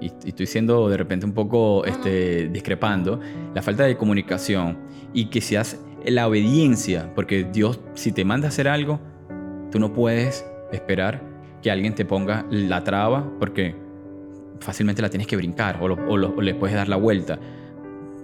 y, 0.00 0.06
estoy 0.26 0.46
siendo 0.46 0.88
de 0.88 0.96
repente 0.96 1.26
un 1.26 1.32
poco 1.32 1.84
este, 1.84 2.48
discrepando, 2.48 3.20
la 3.54 3.62
falta 3.62 3.84
de 3.84 3.96
comunicación 3.96 4.78
y 5.12 5.26
que 5.26 5.40
seas 5.40 5.78
la 6.06 6.28
obediencia, 6.28 7.12
porque 7.14 7.44
Dios, 7.44 7.80
si 7.94 8.12
te 8.12 8.24
manda 8.24 8.48
a 8.48 8.50
hacer 8.50 8.68
algo, 8.68 9.00
tú 9.70 9.78
no 9.78 9.92
puedes 9.92 10.46
esperar 10.72 11.22
que 11.62 11.70
alguien 11.70 11.94
te 11.94 12.04
ponga 12.04 12.46
la 12.50 12.84
traba, 12.84 13.26
porque 13.38 13.74
fácilmente 14.60 15.02
la 15.02 15.10
tienes 15.10 15.26
que 15.26 15.36
brincar 15.36 15.78
o, 15.82 15.86
o 15.86 16.40
le 16.40 16.54
puedes 16.54 16.76
dar 16.76 16.88
la 16.88 16.96
vuelta 16.96 17.38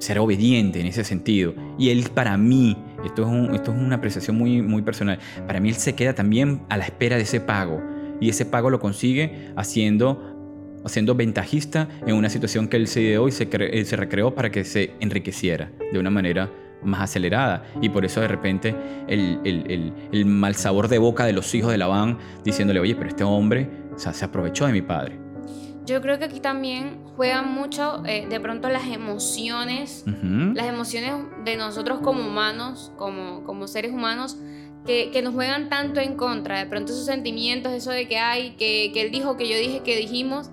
ser 0.01 0.19
obediente 0.19 0.81
en 0.81 0.87
ese 0.87 1.05
sentido. 1.05 1.55
Y 1.79 1.91
él 1.91 2.09
para 2.13 2.37
mí, 2.37 2.77
esto 3.05 3.23
es, 3.23 3.55
esto 3.55 3.73
es 3.73 3.79
una 3.79 3.97
apreciación 3.97 4.37
muy, 4.37 4.63
muy 4.63 4.83
personal, 4.83 5.19
para 5.47 5.61
mí 5.61 5.69
él 5.69 5.77
se 5.77 5.95
queda 5.95 6.15
también 6.15 6.63
a 6.69 6.77
la 6.77 6.85
espera 6.85 7.17
de 7.17 7.23
ese 7.23 7.41
pago. 7.41 7.81
Y 8.21 8.29
ese 8.29 8.45
pago 8.45 8.69
lo 8.71 8.81
consigue 8.81 9.53
haciendo, 9.57 10.81
haciendo 10.85 11.15
ventajista 11.15 11.89
en 12.07 12.17
una 12.17 12.29
situación 12.29 12.69
que 12.69 12.77
él 12.77 12.87
se 12.87 13.03
ideó 13.03 13.29
y 13.29 13.33
se, 13.33 13.49
se 13.85 13.97
recreó 13.97 14.35
para 14.35 14.51
que 14.51 14.65
se 14.65 14.93
enriqueciera 15.01 15.71
de 15.93 15.99
una 15.99 16.11
manera 16.11 16.51
más 16.83 17.03
acelerada. 17.03 17.65
Y 17.81 17.89
por 17.89 18.05
eso 18.05 18.21
de 18.21 18.29
repente 18.29 18.75
el, 19.09 19.39
el, 19.45 19.93
el, 20.13 20.27
mal 20.27 20.55
sabor 20.55 20.89
de 20.89 20.99
boca 20.99 21.25
de 21.25 21.33
los 21.33 21.55
hijos 21.55 21.71
de 21.71 21.79
Labán 21.79 22.19
diciéndole, 22.45 22.81
oye, 22.81 22.95
pero 22.95 23.09
este 23.09 23.25
hombre 23.25 23.69
se 23.97 24.25
aprovechó 24.25 24.67
de 24.67 24.73
mi 24.73 24.83
padre. 24.83 25.30
Yo 25.87 26.01
creo 26.03 26.19
que 26.19 26.27
aquí 26.27 26.41
también 26.41 26.99
juegan 27.17 27.53
mucho 27.53 28.03
eh, 28.07 28.27
de 28.29 28.41
pronto 28.41 28.69
las 28.69 28.87
emociones, 28.87 30.05
las 30.55 30.67
emociones 30.67 31.15
de 31.45 31.57
nosotros 31.57 32.01
como 32.01 32.27
humanos, 32.27 32.93
como, 32.97 33.45
como 33.45 33.67
seres 33.67 33.93
humanos, 33.93 34.37
que, 34.87 35.11
que, 35.11 35.23
nos 35.23 35.35
juegan 35.35 35.69
tanto 35.69 36.01
en 36.01 36.17
contra. 36.17 36.59
De 36.59 36.67
pronto 36.67 36.93
esos 36.93 37.07
sentimientos, 37.07 37.73
eso 37.73 37.91
de 37.91 38.09
que 38.09 38.19
hay, 38.19 38.53
que, 38.53 38.91
que 38.93 39.03
él 39.03 39.11
dijo, 39.11 39.37
que 39.37 39.49
yo 39.49 39.57
dije, 39.57 39.81
que 39.81 39.97
dijimos. 39.97 40.51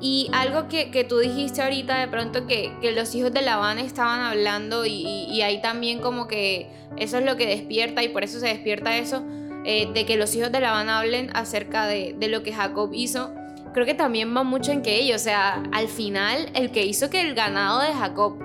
Y 0.00 0.28
algo 0.32 0.68
que, 0.68 0.90
que 0.90 1.04
tú 1.04 1.18
dijiste 1.18 1.62
ahorita, 1.62 1.98
de 1.98 2.08
pronto 2.08 2.46
que, 2.46 2.72
que 2.80 2.92
los 2.92 3.14
hijos 3.14 3.32
de 3.32 3.42
Labán 3.42 3.78
estaban 3.78 4.20
hablando 4.20 4.84
y, 4.84 4.92
y, 5.30 5.42
ahí 5.42 5.62
también 5.62 6.00
como 6.00 6.26
que 6.26 6.68
eso 6.96 7.18
es 7.18 7.24
lo 7.24 7.36
que 7.36 7.46
despierta 7.46 8.02
y 8.02 8.08
por 8.08 8.22
eso 8.22 8.38
se 8.38 8.48
despierta 8.48 8.96
eso, 8.98 9.24
eh, 9.64 9.88
de 9.94 10.04
que 10.04 10.16
los 10.16 10.34
hijos 10.34 10.52
de 10.52 10.60
Labán 10.60 10.90
hablen 10.90 11.30
acerca 11.34 11.86
de, 11.86 12.14
de 12.18 12.28
lo 12.28 12.42
que 12.42 12.52
Jacob 12.52 12.90
hizo 12.92 13.32
creo 13.74 13.84
que 13.84 13.94
también 13.94 14.34
va 14.34 14.44
mucho 14.44 14.72
en 14.72 14.80
que 14.80 14.98
ellos, 14.98 15.20
o 15.20 15.24
sea, 15.24 15.62
al 15.72 15.88
final 15.88 16.48
el 16.54 16.70
que 16.70 16.86
hizo 16.86 17.10
que 17.10 17.20
el 17.20 17.34
ganado 17.34 17.82
de 17.82 17.92
Jacob, 17.92 18.38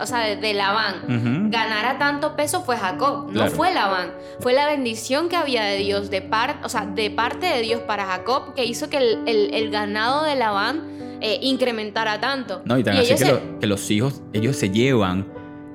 o 0.00 0.06
sea, 0.06 0.34
de, 0.34 0.54
Labán, 0.54 1.50
ganara 1.50 1.98
tanto 1.98 2.34
peso 2.34 2.62
fue 2.62 2.76
Jacob, 2.76 3.30
no 3.30 3.48
fue 3.48 3.72
Labán. 3.74 4.12
Fue 4.40 4.54
la 4.54 4.66
bendición 4.66 5.28
que 5.28 5.36
había 5.36 5.64
de 5.64 5.76
Dios, 5.76 6.10
de, 6.10 6.22
par, 6.22 6.60
o 6.64 6.68
sea, 6.68 6.86
de 6.86 7.10
parte 7.10 7.46
de 7.46 7.60
Dios 7.60 7.82
para 7.82 8.06
Jacob, 8.06 8.54
que 8.54 8.64
hizo 8.64 8.88
que 8.88 8.98
el, 8.98 9.70
ganado 9.70 10.24
de 10.24 10.36
Labán 10.36 11.18
eh, 11.20 11.38
incrementara 11.42 12.18
tanto. 12.18 12.62
No, 12.64 12.78
y 12.78 12.82
tan 12.82 12.96
así 12.96 13.14
que, 13.16 13.58
que 13.60 13.66
los 13.66 13.90
hijos, 13.90 14.22
ellos 14.32 14.56
se 14.56 14.70
llevan 14.70 15.26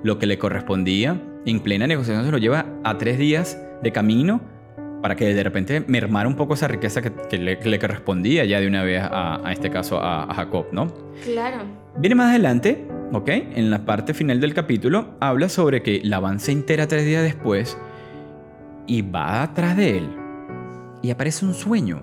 lo 0.01 0.17
que 0.17 0.25
le 0.25 0.39
correspondía, 0.39 1.21
en 1.45 1.59
plena 1.59 1.85
negociación 1.85 2.25
se 2.25 2.31
lo 2.31 2.37
lleva 2.37 2.65
a 2.83 2.97
tres 2.97 3.19
días 3.19 3.59
de 3.83 3.91
camino 3.91 4.52
para 5.03 5.17
que 5.17 5.33
de 5.33 5.43
repente 5.43 5.83
mermara 5.85 6.29
un 6.29 6.37
poco 6.37 6.53
esa 6.53 6.69
riqueza 6.69 7.01
que, 7.01 7.37
le, 7.37 7.77
correspondía 7.77 8.45
ya 8.45 8.61
de 8.61 8.67
una 8.67 8.83
vez 8.83 9.03
a, 9.03 9.51
este 9.51 9.69
caso 9.69 9.99
a, 10.01 10.33
Jacob, 10.33 10.67
¿no? 10.71 10.87
Claro. 11.25 11.57
Viene 11.97 12.15
más 12.15 12.29
adelante, 12.29 12.87
¿ok? 13.11 13.27
En 13.27 13.69
la 13.69 13.83
parte 13.83 14.13
final 14.13 14.39
del 14.39 14.53
capítulo 14.53 15.17
habla 15.19 15.49
sobre 15.49 15.83
que 15.83 15.99
Labán 16.05 16.39
se 16.39 16.53
entera 16.53 16.87
tres 16.87 17.05
días 17.05 17.21
después 17.21 17.77
y 18.87 19.01
va 19.01 19.43
atrás 19.43 19.75
de 19.75 19.97
él 19.97 20.09
y 21.01 21.11
aparece 21.11 21.45
un 21.45 21.53
sueño 21.53 22.01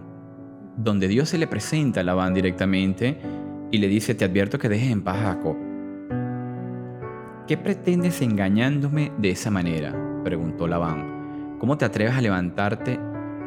donde 0.77 1.09
Dios 1.09 1.31
se 1.31 1.39
le 1.39 1.47
presenta 1.47 2.01
a 2.01 2.05
Labán 2.05 2.35
directamente 2.35 3.19
y 3.71 3.79
le 3.79 3.89
dice, 3.89 4.15
te 4.15 4.27
advierto 4.27 4.59
que 4.59 4.69
dejes 4.69 4.93
en 4.93 5.01
paz 5.01 5.17
a 5.17 5.23
Jacob. 5.33 5.57
¿Qué 7.49 7.57
pretendes 7.57 8.21
engañándome 8.21 9.11
de 9.17 9.31
esa 9.31 9.51
manera? 9.51 9.95
preguntó 10.23 10.67
Labán. 10.67 11.10
¿Cómo 11.61 11.77
te 11.77 11.85
atreves 11.85 12.15
a 12.15 12.23
levantarte, 12.23 12.99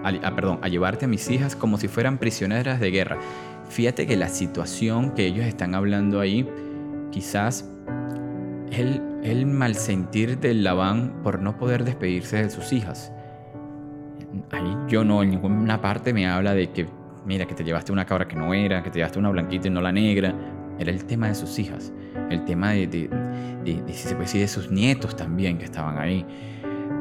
a, 0.03 0.35
perdón, 0.35 0.59
a 0.61 0.67
llevarte 0.67 1.05
a 1.05 1.07
mis 1.07 1.27
hijas 1.31 1.55
como 1.55 1.79
si 1.79 1.87
fueran 1.87 2.19
prisioneras 2.19 2.79
de 2.79 2.91
guerra? 2.91 3.17
Fíjate 3.69 4.05
que 4.05 4.15
la 4.15 4.29
situación 4.29 5.15
que 5.15 5.25
ellos 5.25 5.47
están 5.47 5.73
hablando 5.73 6.19
ahí, 6.19 6.47
quizás 7.11 7.67
el, 8.71 9.01
el 9.23 9.47
mal 9.47 9.73
sentir 9.73 10.37
del 10.37 10.63
Labán 10.63 11.21
por 11.23 11.41
no 11.41 11.57
poder 11.57 11.83
despedirse 11.83 12.37
de 12.43 12.51
sus 12.51 12.71
hijas. 12.71 13.11
Ahí 14.51 14.77
yo 14.87 15.03
no, 15.03 15.23
en 15.23 15.31
ninguna 15.31 15.81
parte 15.81 16.13
me 16.13 16.27
habla 16.27 16.53
de 16.53 16.71
que, 16.71 16.87
mira, 17.25 17.47
que 17.47 17.55
te 17.55 17.63
llevaste 17.63 17.91
una 17.91 18.05
cabra 18.05 18.27
que 18.27 18.35
no 18.35 18.53
era, 18.53 18.83
que 18.83 18.91
te 18.91 18.99
llevaste 18.99 19.17
una 19.17 19.31
blanquita 19.31 19.69
y 19.69 19.71
no 19.71 19.81
la 19.81 19.91
negra. 19.91 20.35
Era 20.77 20.91
el 20.91 21.05
tema 21.05 21.29
de 21.29 21.35
sus 21.35 21.57
hijas, 21.57 21.91
el 22.29 22.45
tema 22.45 22.73
de, 22.73 22.85
de, 22.85 23.09
de, 23.63 23.81
decir, 23.81 24.15
de 24.15 24.47
sus 24.47 24.69
nietos 24.69 25.15
también 25.15 25.57
que 25.57 25.65
estaban 25.65 25.97
ahí. 25.97 26.23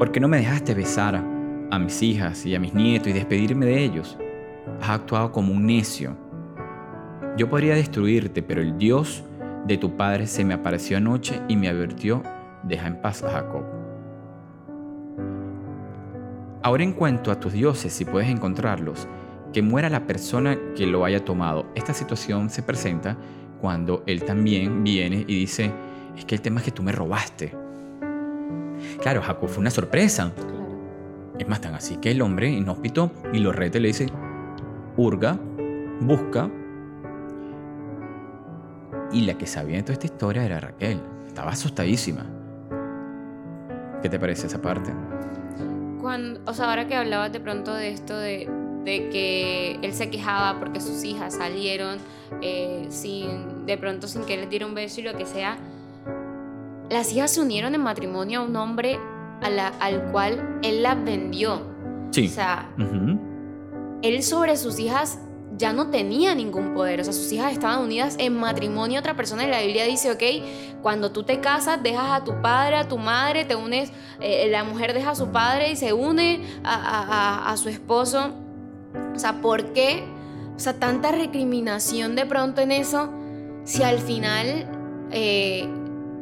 ¿Por 0.02 0.10
qué 0.10 0.18
no 0.18 0.26
me 0.26 0.38
dejaste 0.38 0.74
besar 0.74 1.14
a 1.14 1.78
mis 1.78 2.02
hijas 2.02 2.44
y 2.44 2.56
a 2.56 2.58
mis 2.58 2.74
nietos 2.74 3.06
y 3.06 3.12
despedirme 3.12 3.66
de 3.66 3.84
ellos? 3.84 4.18
Has 4.80 4.90
actuado 4.90 5.30
como 5.30 5.52
un 5.52 5.64
necio. 5.64 6.16
Yo 7.36 7.48
podría 7.48 7.76
destruirte, 7.76 8.42
pero 8.42 8.62
el 8.62 8.76
Dios 8.76 9.22
de 9.64 9.78
tu 9.78 9.96
padre 9.96 10.26
se 10.26 10.44
me 10.44 10.54
apareció 10.54 10.96
anoche 10.96 11.40
y 11.46 11.54
me 11.54 11.68
advirtió, 11.68 12.20
deja 12.64 12.88
en 12.88 13.00
paz 13.00 13.22
a 13.22 13.30
Jacob. 13.30 13.62
Ahora 16.64 16.82
en 16.82 16.94
cuanto 16.94 17.30
a 17.30 17.38
tus 17.38 17.52
dioses, 17.52 17.92
si 17.92 18.04
puedes 18.04 18.28
encontrarlos, 18.28 19.06
que 19.52 19.62
muera 19.62 19.88
la 19.88 20.04
persona 20.04 20.58
que 20.74 20.84
lo 20.84 21.04
haya 21.04 21.24
tomado. 21.24 21.66
Esta 21.76 21.94
situación 21.94 22.50
se 22.50 22.64
presenta 22.64 23.16
cuando 23.60 24.02
él 24.08 24.24
también 24.24 24.82
viene 24.82 25.24
y 25.28 25.38
dice, 25.38 25.70
es 26.16 26.24
que 26.24 26.34
el 26.34 26.40
tema 26.40 26.58
es 26.58 26.64
que 26.64 26.72
tú 26.72 26.82
me 26.82 26.90
robaste. 26.90 27.61
Claro, 29.02 29.20
Jacob 29.20 29.48
fue 29.48 29.60
una 29.60 29.70
sorpresa. 29.70 30.32
Es 31.36 31.48
más, 31.48 31.60
tan 31.60 31.74
así 31.74 31.96
que 31.96 32.12
el 32.12 32.22
hombre 32.22 32.48
inhóspito 32.50 33.10
y 33.32 33.40
lo 33.40 33.52
rete 33.52 33.80
le 33.80 33.88
dice, 33.88 34.06
hurga, 34.96 35.38
busca. 36.00 36.48
Y 39.12 39.22
la 39.22 39.34
que 39.34 39.46
sabía 39.46 39.78
de 39.78 39.82
toda 39.82 39.94
esta 39.94 40.06
historia 40.06 40.44
era 40.44 40.60
Raquel. 40.60 41.00
Estaba 41.26 41.50
asustadísima. 41.50 42.26
¿Qué 44.02 44.08
te 44.08 44.20
parece 44.20 44.46
esa 44.46 44.62
parte? 44.62 44.92
Cuando, 46.00 46.40
o 46.46 46.54
sea, 46.54 46.70
ahora 46.70 46.86
que 46.86 46.94
hablabas 46.94 47.32
de 47.32 47.40
pronto 47.40 47.74
de 47.74 47.90
esto 47.90 48.16
de, 48.16 48.48
que 48.84 49.78
él 49.82 49.94
se 49.94 50.10
quejaba 50.10 50.60
porque 50.60 50.80
sus 50.80 51.02
hijas 51.02 51.34
salieron 51.34 51.98
eh, 52.40 52.86
sin, 52.90 53.66
de 53.66 53.76
pronto 53.78 54.06
sin 54.06 54.24
que 54.24 54.36
les 54.36 54.48
diera 54.48 54.66
un 54.66 54.74
beso 54.74 55.00
y 55.00 55.04
lo 55.04 55.16
que 55.16 55.26
sea, 55.26 55.56
las 56.92 57.12
hijas 57.12 57.30
se 57.30 57.40
unieron 57.40 57.74
en 57.74 57.80
matrimonio 57.80 58.40
a 58.40 58.42
un 58.44 58.54
hombre 58.56 59.00
al 59.40 60.12
cual 60.12 60.60
él 60.62 60.82
las 60.82 61.02
vendió. 61.02 61.62
Sí. 62.10 62.26
O 62.26 62.30
sea, 62.30 62.70
él 64.02 64.22
sobre 64.22 64.56
sus 64.56 64.78
hijas 64.78 65.18
ya 65.56 65.72
no 65.72 65.88
tenía 65.88 66.34
ningún 66.34 66.74
poder. 66.74 67.00
O 67.00 67.04
sea, 67.04 67.12
sus 67.12 67.32
hijas 67.32 67.52
estaban 67.52 67.80
unidas 67.80 68.16
en 68.18 68.38
matrimonio 68.38 68.98
a 68.98 69.00
otra 69.00 69.16
persona. 69.16 69.44
Y 69.44 69.48
la 69.48 69.62
Biblia 69.62 69.84
dice, 69.86 70.10
ok, 70.10 70.82
cuando 70.82 71.12
tú 71.12 71.22
te 71.22 71.40
casas, 71.40 71.82
dejas 71.82 72.10
a 72.10 72.24
tu 72.24 72.40
padre, 72.42 72.76
a 72.76 72.88
tu 72.88 72.98
madre, 72.98 73.46
te 73.46 73.56
unes, 73.56 73.90
eh, 74.20 74.48
la 74.50 74.62
mujer 74.62 74.92
deja 74.92 75.10
a 75.10 75.14
su 75.14 75.28
padre 75.28 75.72
y 75.72 75.76
se 75.76 75.92
une 75.92 76.42
a, 76.62 77.54
su 77.56 77.68
esposo. 77.68 78.32
O 79.14 79.18
sea, 79.18 79.40
¿por 79.40 79.72
qué? 79.72 80.04
O 80.54 80.58
sea, 80.58 80.74
tanta 80.74 81.10
recriminación 81.10 82.16
de 82.16 82.26
pronto 82.26 82.60
en 82.60 82.70
eso, 82.70 83.10
si 83.64 83.82
al 83.82 83.98
final 83.98 84.68
eh, 85.10 85.68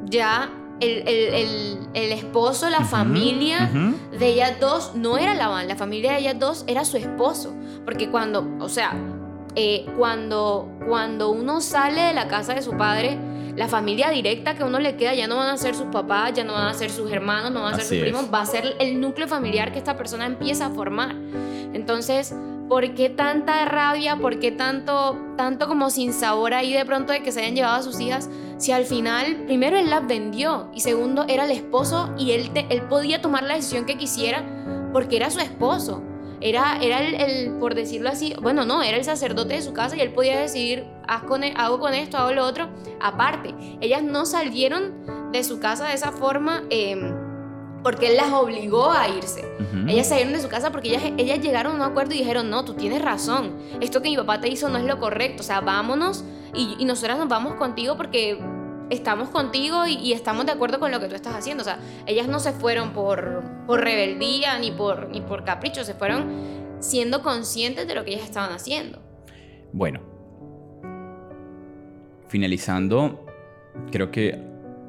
ya 0.04 0.50
el, 0.80 2.12
esposo, 2.12 2.68
la 2.70 2.84
familia 2.84 3.70
de 4.18 4.26
ellas 4.26 4.58
dos 4.60 4.92
no 4.94 5.18
era 5.18 5.34
la 5.34 5.64
la 5.64 5.76
familia 5.76 6.12
de 6.12 6.18
ellas 6.18 6.38
dos 6.38 6.64
era 6.66 6.84
su 6.84 6.96
esposo. 6.96 7.54
Porque 7.84 8.10
cuando, 8.10 8.46
o 8.60 8.68
sea, 8.68 8.94
eh, 9.56 9.86
cuando, 9.96 10.68
cuando 10.86 11.30
uno 11.30 11.60
sale 11.60 12.00
de 12.00 12.12
la 12.14 12.28
casa 12.28 12.54
de 12.54 12.62
su 12.62 12.76
padre, 12.76 13.18
la 13.56 13.68
familia 13.68 14.10
directa 14.10 14.54
que 14.54 14.62
uno 14.62 14.78
le 14.78 14.96
queda 14.96 15.14
ya 15.14 15.26
no 15.26 15.36
van 15.36 15.48
a 15.48 15.56
ser 15.56 15.74
sus 15.74 15.86
papás, 15.86 16.32
ya 16.34 16.44
no 16.44 16.52
van 16.52 16.68
a 16.68 16.74
ser 16.74 16.90
sus 16.90 17.10
hermanos, 17.10 17.50
no 17.50 17.62
van 17.62 17.74
a 17.74 17.76
ser 17.76 17.86
sus 17.86 17.98
primos, 17.98 18.32
va 18.32 18.42
a 18.42 18.46
ser 18.46 18.76
el 18.78 19.00
núcleo 19.00 19.28
familiar 19.28 19.72
que 19.72 19.78
esta 19.78 19.96
persona 19.96 20.26
empieza 20.26 20.66
a 20.66 20.70
formar. 20.70 21.14
Entonces, 21.72 22.34
¿por 22.68 22.94
qué 22.94 23.10
tanta 23.10 23.64
rabia? 23.64 24.16
¿Por 24.16 24.38
qué 24.38 24.52
tanto, 24.52 25.18
tanto 25.36 25.66
como 25.66 25.90
sin 25.90 26.12
sabor 26.12 26.54
ahí 26.54 26.72
de 26.72 26.84
pronto 26.84 27.12
de 27.12 27.22
que 27.22 27.32
se 27.32 27.40
hayan 27.40 27.54
llevado 27.54 27.76
a 27.76 27.82
sus 27.82 27.98
hijas? 28.00 28.30
Si 28.60 28.72
al 28.72 28.84
final, 28.84 29.44
primero 29.46 29.78
él 29.78 29.88
las 29.88 30.06
vendió 30.06 30.68
y 30.74 30.80
segundo 30.80 31.24
era 31.26 31.46
el 31.46 31.50
esposo 31.50 32.14
y 32.18 32.32
él, 32.32 32.50
él 32.54 32.82
podía 32.82 33.22
tomar 33.22 33.42
la 33.44 33.54
decisión 33.54 33.86
que 33.86 33.96
quisiera 33.96 34.44
porque 34.92 35.16
era 35.16 35.30
su 35.30 35.40
esposo. 35.40 36.02
Era, 36.42 36.76
era 36.82 37.00
el, 37.00 37.52
por 37.58 37.74
decirlo 37.74 38.10
así, 38.10 38.34
bueno, 38.42 38.66
no, 38.66 38.82
era 38.82 38.98
el 38.98 39.04
sacerdote 39.04 39.54
de 39.54 39.62
su 39.62 39.72
casa 39.72 39.96
y 39.96 40.00
él 40.00 40.12
podía 40.12 40.38
decidir, 40.38 40.84
Haz 41.08 41.22
con, 41.22 41.42
e, 41.42 41.54
hago 41.56 41.80
con 41.80 41.94
esto, 41.94 42.18
hago 42.18 42.32
lo 42.32 42.44
otro. 42.44 42.68
Aparte, 43.00 43.54
ellas 43.80 44.02
no 44.02 44.26
salieron 44.26 45.32
de 45.32 45.42
su 45.42 45.58
casa 45.58 45.88
de 45.88 45.94
esa 45.94 46.12
forma. 46.12 46.62
Em, 46.68 47.14
porque 47.82 48.08
él 48.08 48.16
las 48.16 48.32
obligó 48.32 48.90
a 48.90 49.08
irse. 49.08 49.44
Ellas 49.86 50.08
salieron 50.08 50.32
de 50.32 50.40
su 50.40 50.48
casa 50.48 50.70
porque 50.70 50.88
ellas, 50.88 51.02
ellas 51.16 51.40
llegaron 51.40 51.72
a 51.72 51.76
un 51.76 51.82
acuerdo 51.82 52.14
y 52.14 52.18
dijeron, 52.18 52.50
no, 52.50 52.64
tú 52.64 52.74
tienes 52.74 53.02
razón, 53.02 53.56
esto 53.80 54.02
que 54.02 54.10
mi 54.10 54.16
papá 54.16 54.40
te 54.40 54.48
hizo 54.48 54.68
no 54.68 54.78
es 54.78 54.84
lo 54.84 54.98
correcto, 54.98 55.42
o 55.42 55.44
sea, 55.44 55.60
vámonos 55.60 56.24
y, 56.54 56.76
y 56.78 56.84
nosotras 56.84 57.18
nos 57.18 57.28
vamos 57.28 57.54
contigo 57.54 57.96
porque 57.96 58.38
estamos 58.90 59.28
contigo 59.30 59.86
y, 59.86 60.12
estamos 60.12 60.44
de 60.44 60.52
acuerdo 60.52 60.78
con 60.80 60.90
lo 60.90 61.00
que 61.00 61.06
tú 61.06 61.14
estás 61.14 61.34
haciendo. 61.34 61.62
O 61.62 61.64
sea, 61.64 61.78
ellas 62.06 62.28
no 62.28 62.40
se 62.40 62.52
fueron 62.52 62.92
por, 62.92 63.42
por 63.66 63.80
rebeldía 63.80 64.58
ni 64.58 64.72
por, 64.72 65.08
ni 65.08 65.20
por 65.20 65.44
capricho, 65.44 65.84
se 65.84 65.94
fueron 65.94 66.26
siendo 66.80 67.22
conscientes 67.22 67.86
de 67.86 67.94
lo 67.94 68.04
que 68.04 68.12
ellas 68.12 68.24
estaban 68.24 68.52
haciendo. 68.52 68.98
Bueno, 69.72 70.00
finalizando, 72.28 73.24
creo 73.90 74.10
que 74.10 74.38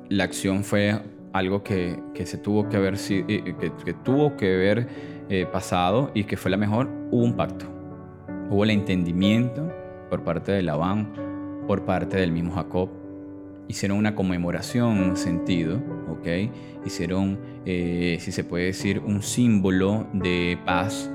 la 0.10 0.24
acción 0.24 0.64
fue 0.64 1.00
algo 1.34 1.64
que, 1.64 2.02
se 2.26 2.38
tuvo 2.38 2.70
que 2.70 2.78
haber, 2.78 2.96
eh, 3.10 3.56
que, 3.84 3.94
tuvo 3.94 4.36
que 4.38 4.54
haber 4.54 4.88
eh, 5.30 5.46
pasado 5.52 6.12
y 6.14 6.26
que 6.26 6.38
fue 6.38 6.52
la 6.52 6.58
mejor, 6.58 6.90
hubo 7.12 7.24
un 7.24 7.36
pacto. 7.36 7.66
Hubo 8.50 8.64
el 8.64 8.72
entendimiento 8.72 9.72
por 10.10 10.24
parte 10.24 10.52
de 10.52 10.62
Labán, 10.62 11.14
por 11.68 11.86
parte 11.86 12.18
del 12.18 12.32
mismo 12.32 12.54
Jacob. 12.54 12.90
Hicieron 13.68 13.98
una 13.98 14.16
conmemoración 14.16 15.00
un 15.00 15.16
sentido, 15.16 15.82
¿ok? 16.10 16.28
Hicieron, 16.86 17.40
eh, 17.66 18.18
si 18.20 18.34
se 18.34 18.44
puede 18.44 18.66
decir, 18.66 19.00
un 19.00 19.22
símbolo 19.22 20.08
de 20.12 20.58
paz, 20.66 21.10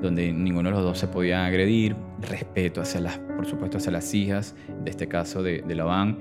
donde 0.00 0.32
ninguno 0.32 0.70
de 0.70 0.76
los 0.76 0.84
dos 0.84 0.98
se 0.98 1.08
podía 1.08 1.44
agredir, 1.44 1.94
respeto 2.22 2.80
hacia 2.80 3.00
las, 3.00 3.18
por 3.18 3.44
supuesto, 3.44 3.76
hacia 3.76 3.92
las 3.92 4.14
hijas, 4.14 4.54
de 4.82 4.90
este 4.90 5.08
caso 5.08 5.42
de, 5.42 5.60
de 5.60 5.74
Labán. 5.74 6.18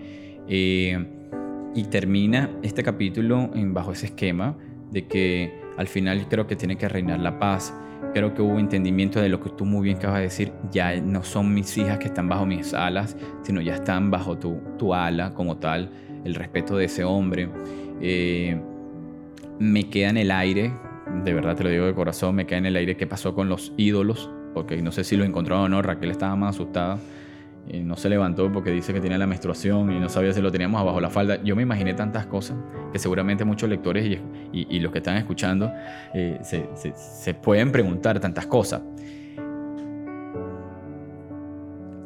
Y 1.76 1.84
termina 1.84 2.50
este 2.64 2.84
capítulo 2.84 3.50
en, 3.54 3.74
bajo 3.74 3.92
ese 3.92 4.08
esquema 4.08 4.56
de 4.92 5.08
que 5.08 5.54
al 5.78 5.88
final 5.88 6.28
creo 6.28 6.48
que 6.48 6.56
tiene 6.56 6.78
que 6.78 6.90
reinar 6.90 7.20
la 7.20 7.40
paz. 7.40 7.74
Creo 8.14 8.34
que 8.34 8.42
hubo 8.42 8.58
entendimiento 8.60 9.22
de 9.22 9.30
lo 9.30 9.40
que 9.40 9.50
tú 9.52 9.66
muy 9.66 9.84
bien 9.84 9.98
acabas 9.98 10.18
de 10.18 10.24
decir. 10.24 10.52
Ya 10.72 10.96
no 11.00 11.24
son 11.24 11.54
mis 11.54 11.78
hijas 11.78 12.00
que 12.00 12.08
están 12.08 12.28
bajo 12.28 12.46
mis 12.46 12.74
alas, 12.74 13.16
sino 13.44 13.62
ya 13.62 13.76
están 13.76 14.10
bajo 14.10 14.38
tu, 14.38 14.60
tu 14.78 14.94
ala 14.94 15.34
como 15.34 15.58
tal. 15.58 15.90
El 16.26 16.36
respeto 16.36 16.76
de 16.76 16.86
ese 16.86 17.04
hombre. 17.04 17.50
Eh, 18.02 18.60
me 19.60 19.90
queda 19.90 20.10
en 20.10 20.18
el 20.18 20.32
aire, 20.32 20.74
de 21.24 21.34
verdad 21.34 21.56
te 21.56 21.66
lo 21.66 21.70
digo 21.70 21.86
de 21.86 21.94
corazón, 21.94 22.36
me 22.36 22.46
queda 22.46 22.60
en 22.60 22.66
el 22.68 22.76
aire 22.78 22.96
qué 22.96 23.06
pasó 23.06 23.36
con 23.36 23.50
los 23.50 23.74
ídolos, 23.76 24.30
porque 24.54 24.82
no 24.82 24.94
sé 24.94 25.04
si 25.04 25.18
lo 25.18 25.26
encontró 25.26 25.64
o 25.64 25.70
no, 25.70 25.82
Raquel 25.82 26.12
estaba 26.12 26.34
más 26.38 26.56
asustada 26.56 26.98
no 27.72 27.96
se 27.96 28.10
levantó 28.10 28.52
porque 28.52 28.72
dice 28.72 28.94
que 28.94 29.00
tenía 29.00 29.18
la 29.18 29.28
menstruación 29.28 29.92
y 29.92 30.00
no 30.00 30.10
sabía 30.10 30.34
si 30.34 30.42
lo 30.42 30.52
teníamos 30.52 30.82
abajo 30.82 31.00
la 31.00 31.10
falda. 31.10 31.42
Yo 31.44 31.56
me 31.56 31.62
imaginé 31.62 31.94
tantas 31.94 32.26
cosas 32.26 32.58
que 32.92 32.98
seguramente 32.98 33.46
muchos 33.46 33.70
lectores 33.70 34.20
y, 34.52 34.80
los 34.80 34.92
que 34.92 34.98
están 34.98 35.18
escuchando 35.18 35.72
eh, 36.14 36.40
se, 36.42 37.34
pueden 37.36 37.72
preguntar 37.72 38.20
tantas 38.20 38.48
cosas. 38.48 38.82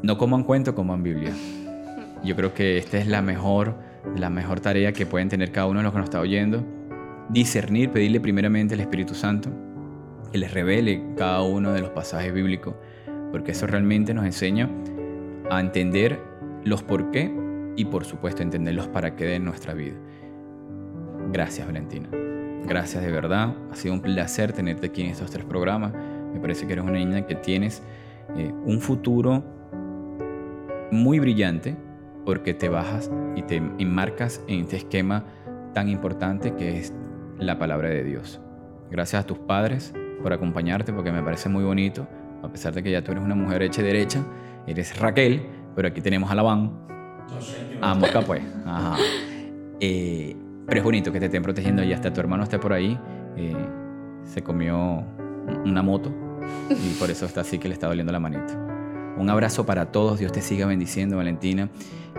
No 0.02 0.18
coman 0.18 0.44
cuento, 0.44 0.76
coman 0.76 1.02
Biblia. 1.02 1.32
Yo 2.26 2.36
creo 2.36 2.54
que 2.54 2.78
esta 2.78 2.98
es 2.98 3.08
la 3.08 3.22
mejor, 3.22 3.76
la 4.18 4.30
mejor 4.30 4.60
tarea 4.60 4.92
que 4.92 5.06
pueden 5.06 5.30
tener 5.30 5.52
cada 5.52 5.68
uno 5.68 5.80
de 5.80 5.84
los 5.84 5.94
que 5.94 6.00
nos 6.00 6.08
está 6.08 6.20
oyendo. 6.20 6.62
Discernir, 7.30 7.90
pedirle 7.90 8.20
primeramente 8.20 8.74
al 8.74 8.82
Espíritu 8.82 9.16
Santo 9.16 9.50
que 10.30 10.40
les 10.40 10.54
revele 10.54 11.02
cada 11.16 11.42
uno 11.44 11.72
de 11.72 11.80
los 11.80 11.92
pasajes 11.92 12.34
bíblicos, 12.34 12.76
porque 13.32 13.52
eso 13.52 13.68
realmente 13.68 14.14
nos 14.14 14.26
enseña 14.26 14.68
a 15.58 15.62
entender 15.62 16.22
los 16.64 16.84
por 16.84 17.12
qué 17.12 17.34
y 17.76 17.86
por 17.86 18.06
supuesto 18.06 18.44
entender 18.44 18.74
los 18.74 18.88
para 18.88 19.16
qué 19.16 19.26
de 19.26 19.40
nuestra 19.40 19.74
vida. 19.74 19.96
Gracias 21.32 21.66
Valentina. 21.66 22.10
Gracias 22.66 23.04
de 23.04 23.12
verdad. 23.12 23.56
Ha 23.72 23.76
sido 23.76 23.94
un 23.94 24.02
placer 24.02 24.54
tenerte 24.54 24.88
aquí 24.88 25.04
en 25.04 25.10
estos 25.10 25.32
tres 25.32 25.46
programas. 25.46 25.94
Me 26.34 26.40
parece 26.40 26.66
que 26.66 26.74
eres 26.74 26.86
una 26.86 26.94
niña 26.94 27.26
que 27.26 27.36
tienes 27.36 27.84
eh, 28.38 28.52
un 28.66 28.80
futuro 28.80 29.44
muy 30.92 31.20
brillante 31.20 31.76
porque 32.26 32.54
te 32.54 32.70
bajas 32.70 33.12
y 33.36 33.42
te 33.44 33.58
enmarcas 33.58 34.42
en 34.48 34.62
este 34.62 34.78
esquema 34.78 35.26
tan 35.74 35.90
importante 35.90 36.56
que 36.56 36.80
es 36.80 36.94
la 37.40 37.58
palabra 37.58 37.90
de 37.90 38.04
Dios. 38.04 38.40
Gracias 38.90 39.24
a 39.24 39.28
tus 39.28 39.40
padres 39.40 39.94
por 40.22 40.32
acompañarte 40.32 40.94
porque 40.94 41.12
me 41.12 41.22
parece 41.22 41.50
muy 41.50 41.64
bonito, 41.64 42.08
a 42.44 42.50
pesar 42.50 42.74
de 42.74 42.84
que 42.84 42.92
ya 42.92 43.04
tú 43.04 43.12
eres 43.12 43.24
una 43.24 43.36
mujer 43.36 43.64
hecha 43.64 43.82
y 43.82 43.86
derecha, 43.86 44.24
eres 44.68 44.98
Raquel, 45.00 45.42
pero 45.76 45.88
aquí 45.88 46.02
tenemos 46.02 46.30
a 46.32 46.36
Labán. 46.36 46.72
A 47.82 47.94
Mosca, 47.96 48.22
pues. 48.22 48.42
Ajá. 48.66 48.98
Eh, 49.80 50.36
pero 50.66 50.80
es 50.80 50.84
bonito 50.84 51.12
que 51.12 51.20
te 51.20 51.26
estén 51.26 51.44
protegiendo 51.44 51.84
y 51.84 51.92
hasta 51.92 52.14
tu 52.14 52.20
hermano 52.20 52.44
esté 52.44 52.60
por 52.60 52.74
ahí. 52.74 52.98
Eh, 53.36 53.56
se 54.24 54.42
comió 54.42 55.04
una 55.66 55.82
moto 55.82 56.12
y 56.70 56.94
por 56.94 57.10
eso 57.10 57.26
está 57.26 57.42
así 57.42 57.58
que 57.60 57.68
le 57.68 57.74
está 57.74 57.88
doliendo 57.88 58.12
la 58.12 58.20
manita. 58.20 58.58
Un 59.18 59.30
abrazo 59.30 59.66
para 59.66 59.92
todos. 59.92 60.20
Dios 60.20 60.32
te 60.32 60.42
siga 60.42 60.66
bendiciendo, 60.66 61.18
Valentina. 61.18 61.70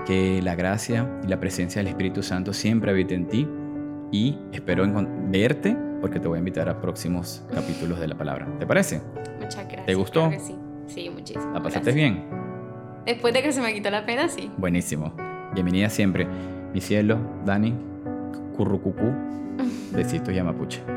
Que 0.06 0.42
la 0.42 0.54
gracia 0.54 1.20
y 1.24 1.28
la 1.28 1.40
presencia 1.40 1.80
del 1.80 1.88
Espíritu 1.88 2.22
Santo 2.22 2.52
siempre 2.52 2.90
habite 2.90 3.14
en 3.14 3.28
ti. 3.28 3.48
Y 4.12 4.38
espero 4.52 4.86
verte 5.28 5.76
porque 6.00 6.20
te 6.20 6.28
voy 6.28 6.36
a 6.36 6.38
invitar 6.38 6.68
a 6.68 6.80
próximos 6.80 7.42
capítulos 7.52 7.98
de 7.98 8.08
la 8.08 8.16
palabra. 8.16 8.46
¿Te 8.58 8.66
parece? 8.66 9.00
Muchas 9.40 9.64
gracias. 9.64 9.86
¿Te 9.86 9.94
gustó? 9.94 10.30
sí. 10.38 10.54
Sí, 10.86 11.10
muchísimo. 11.10 11.52
¿La 11.52 11.62
pasaste 11.62 11.92
bien? 11.92 12.24
Después 13.06 13.34
de 13.34 13.42
que 13.42 13.52
se 13.52 13.60
me 13.60 13.72
quitó 13.74 13.90
la 13.90 14.06
pena, 14.06 14.28
sí. 14.28 14.50
Buenísimo. 14.56 15.12
Bienvenida 15.52 15.90
siempre. 15.90 16.26
Mi 16.72 16.80
cielo, 16.80 17.18
Dani, 17.44 17.74
currucucú, 18.56 19.12
besitos 19.92 20.32
y 20.34 20.38
amapuche. 20.38 20.93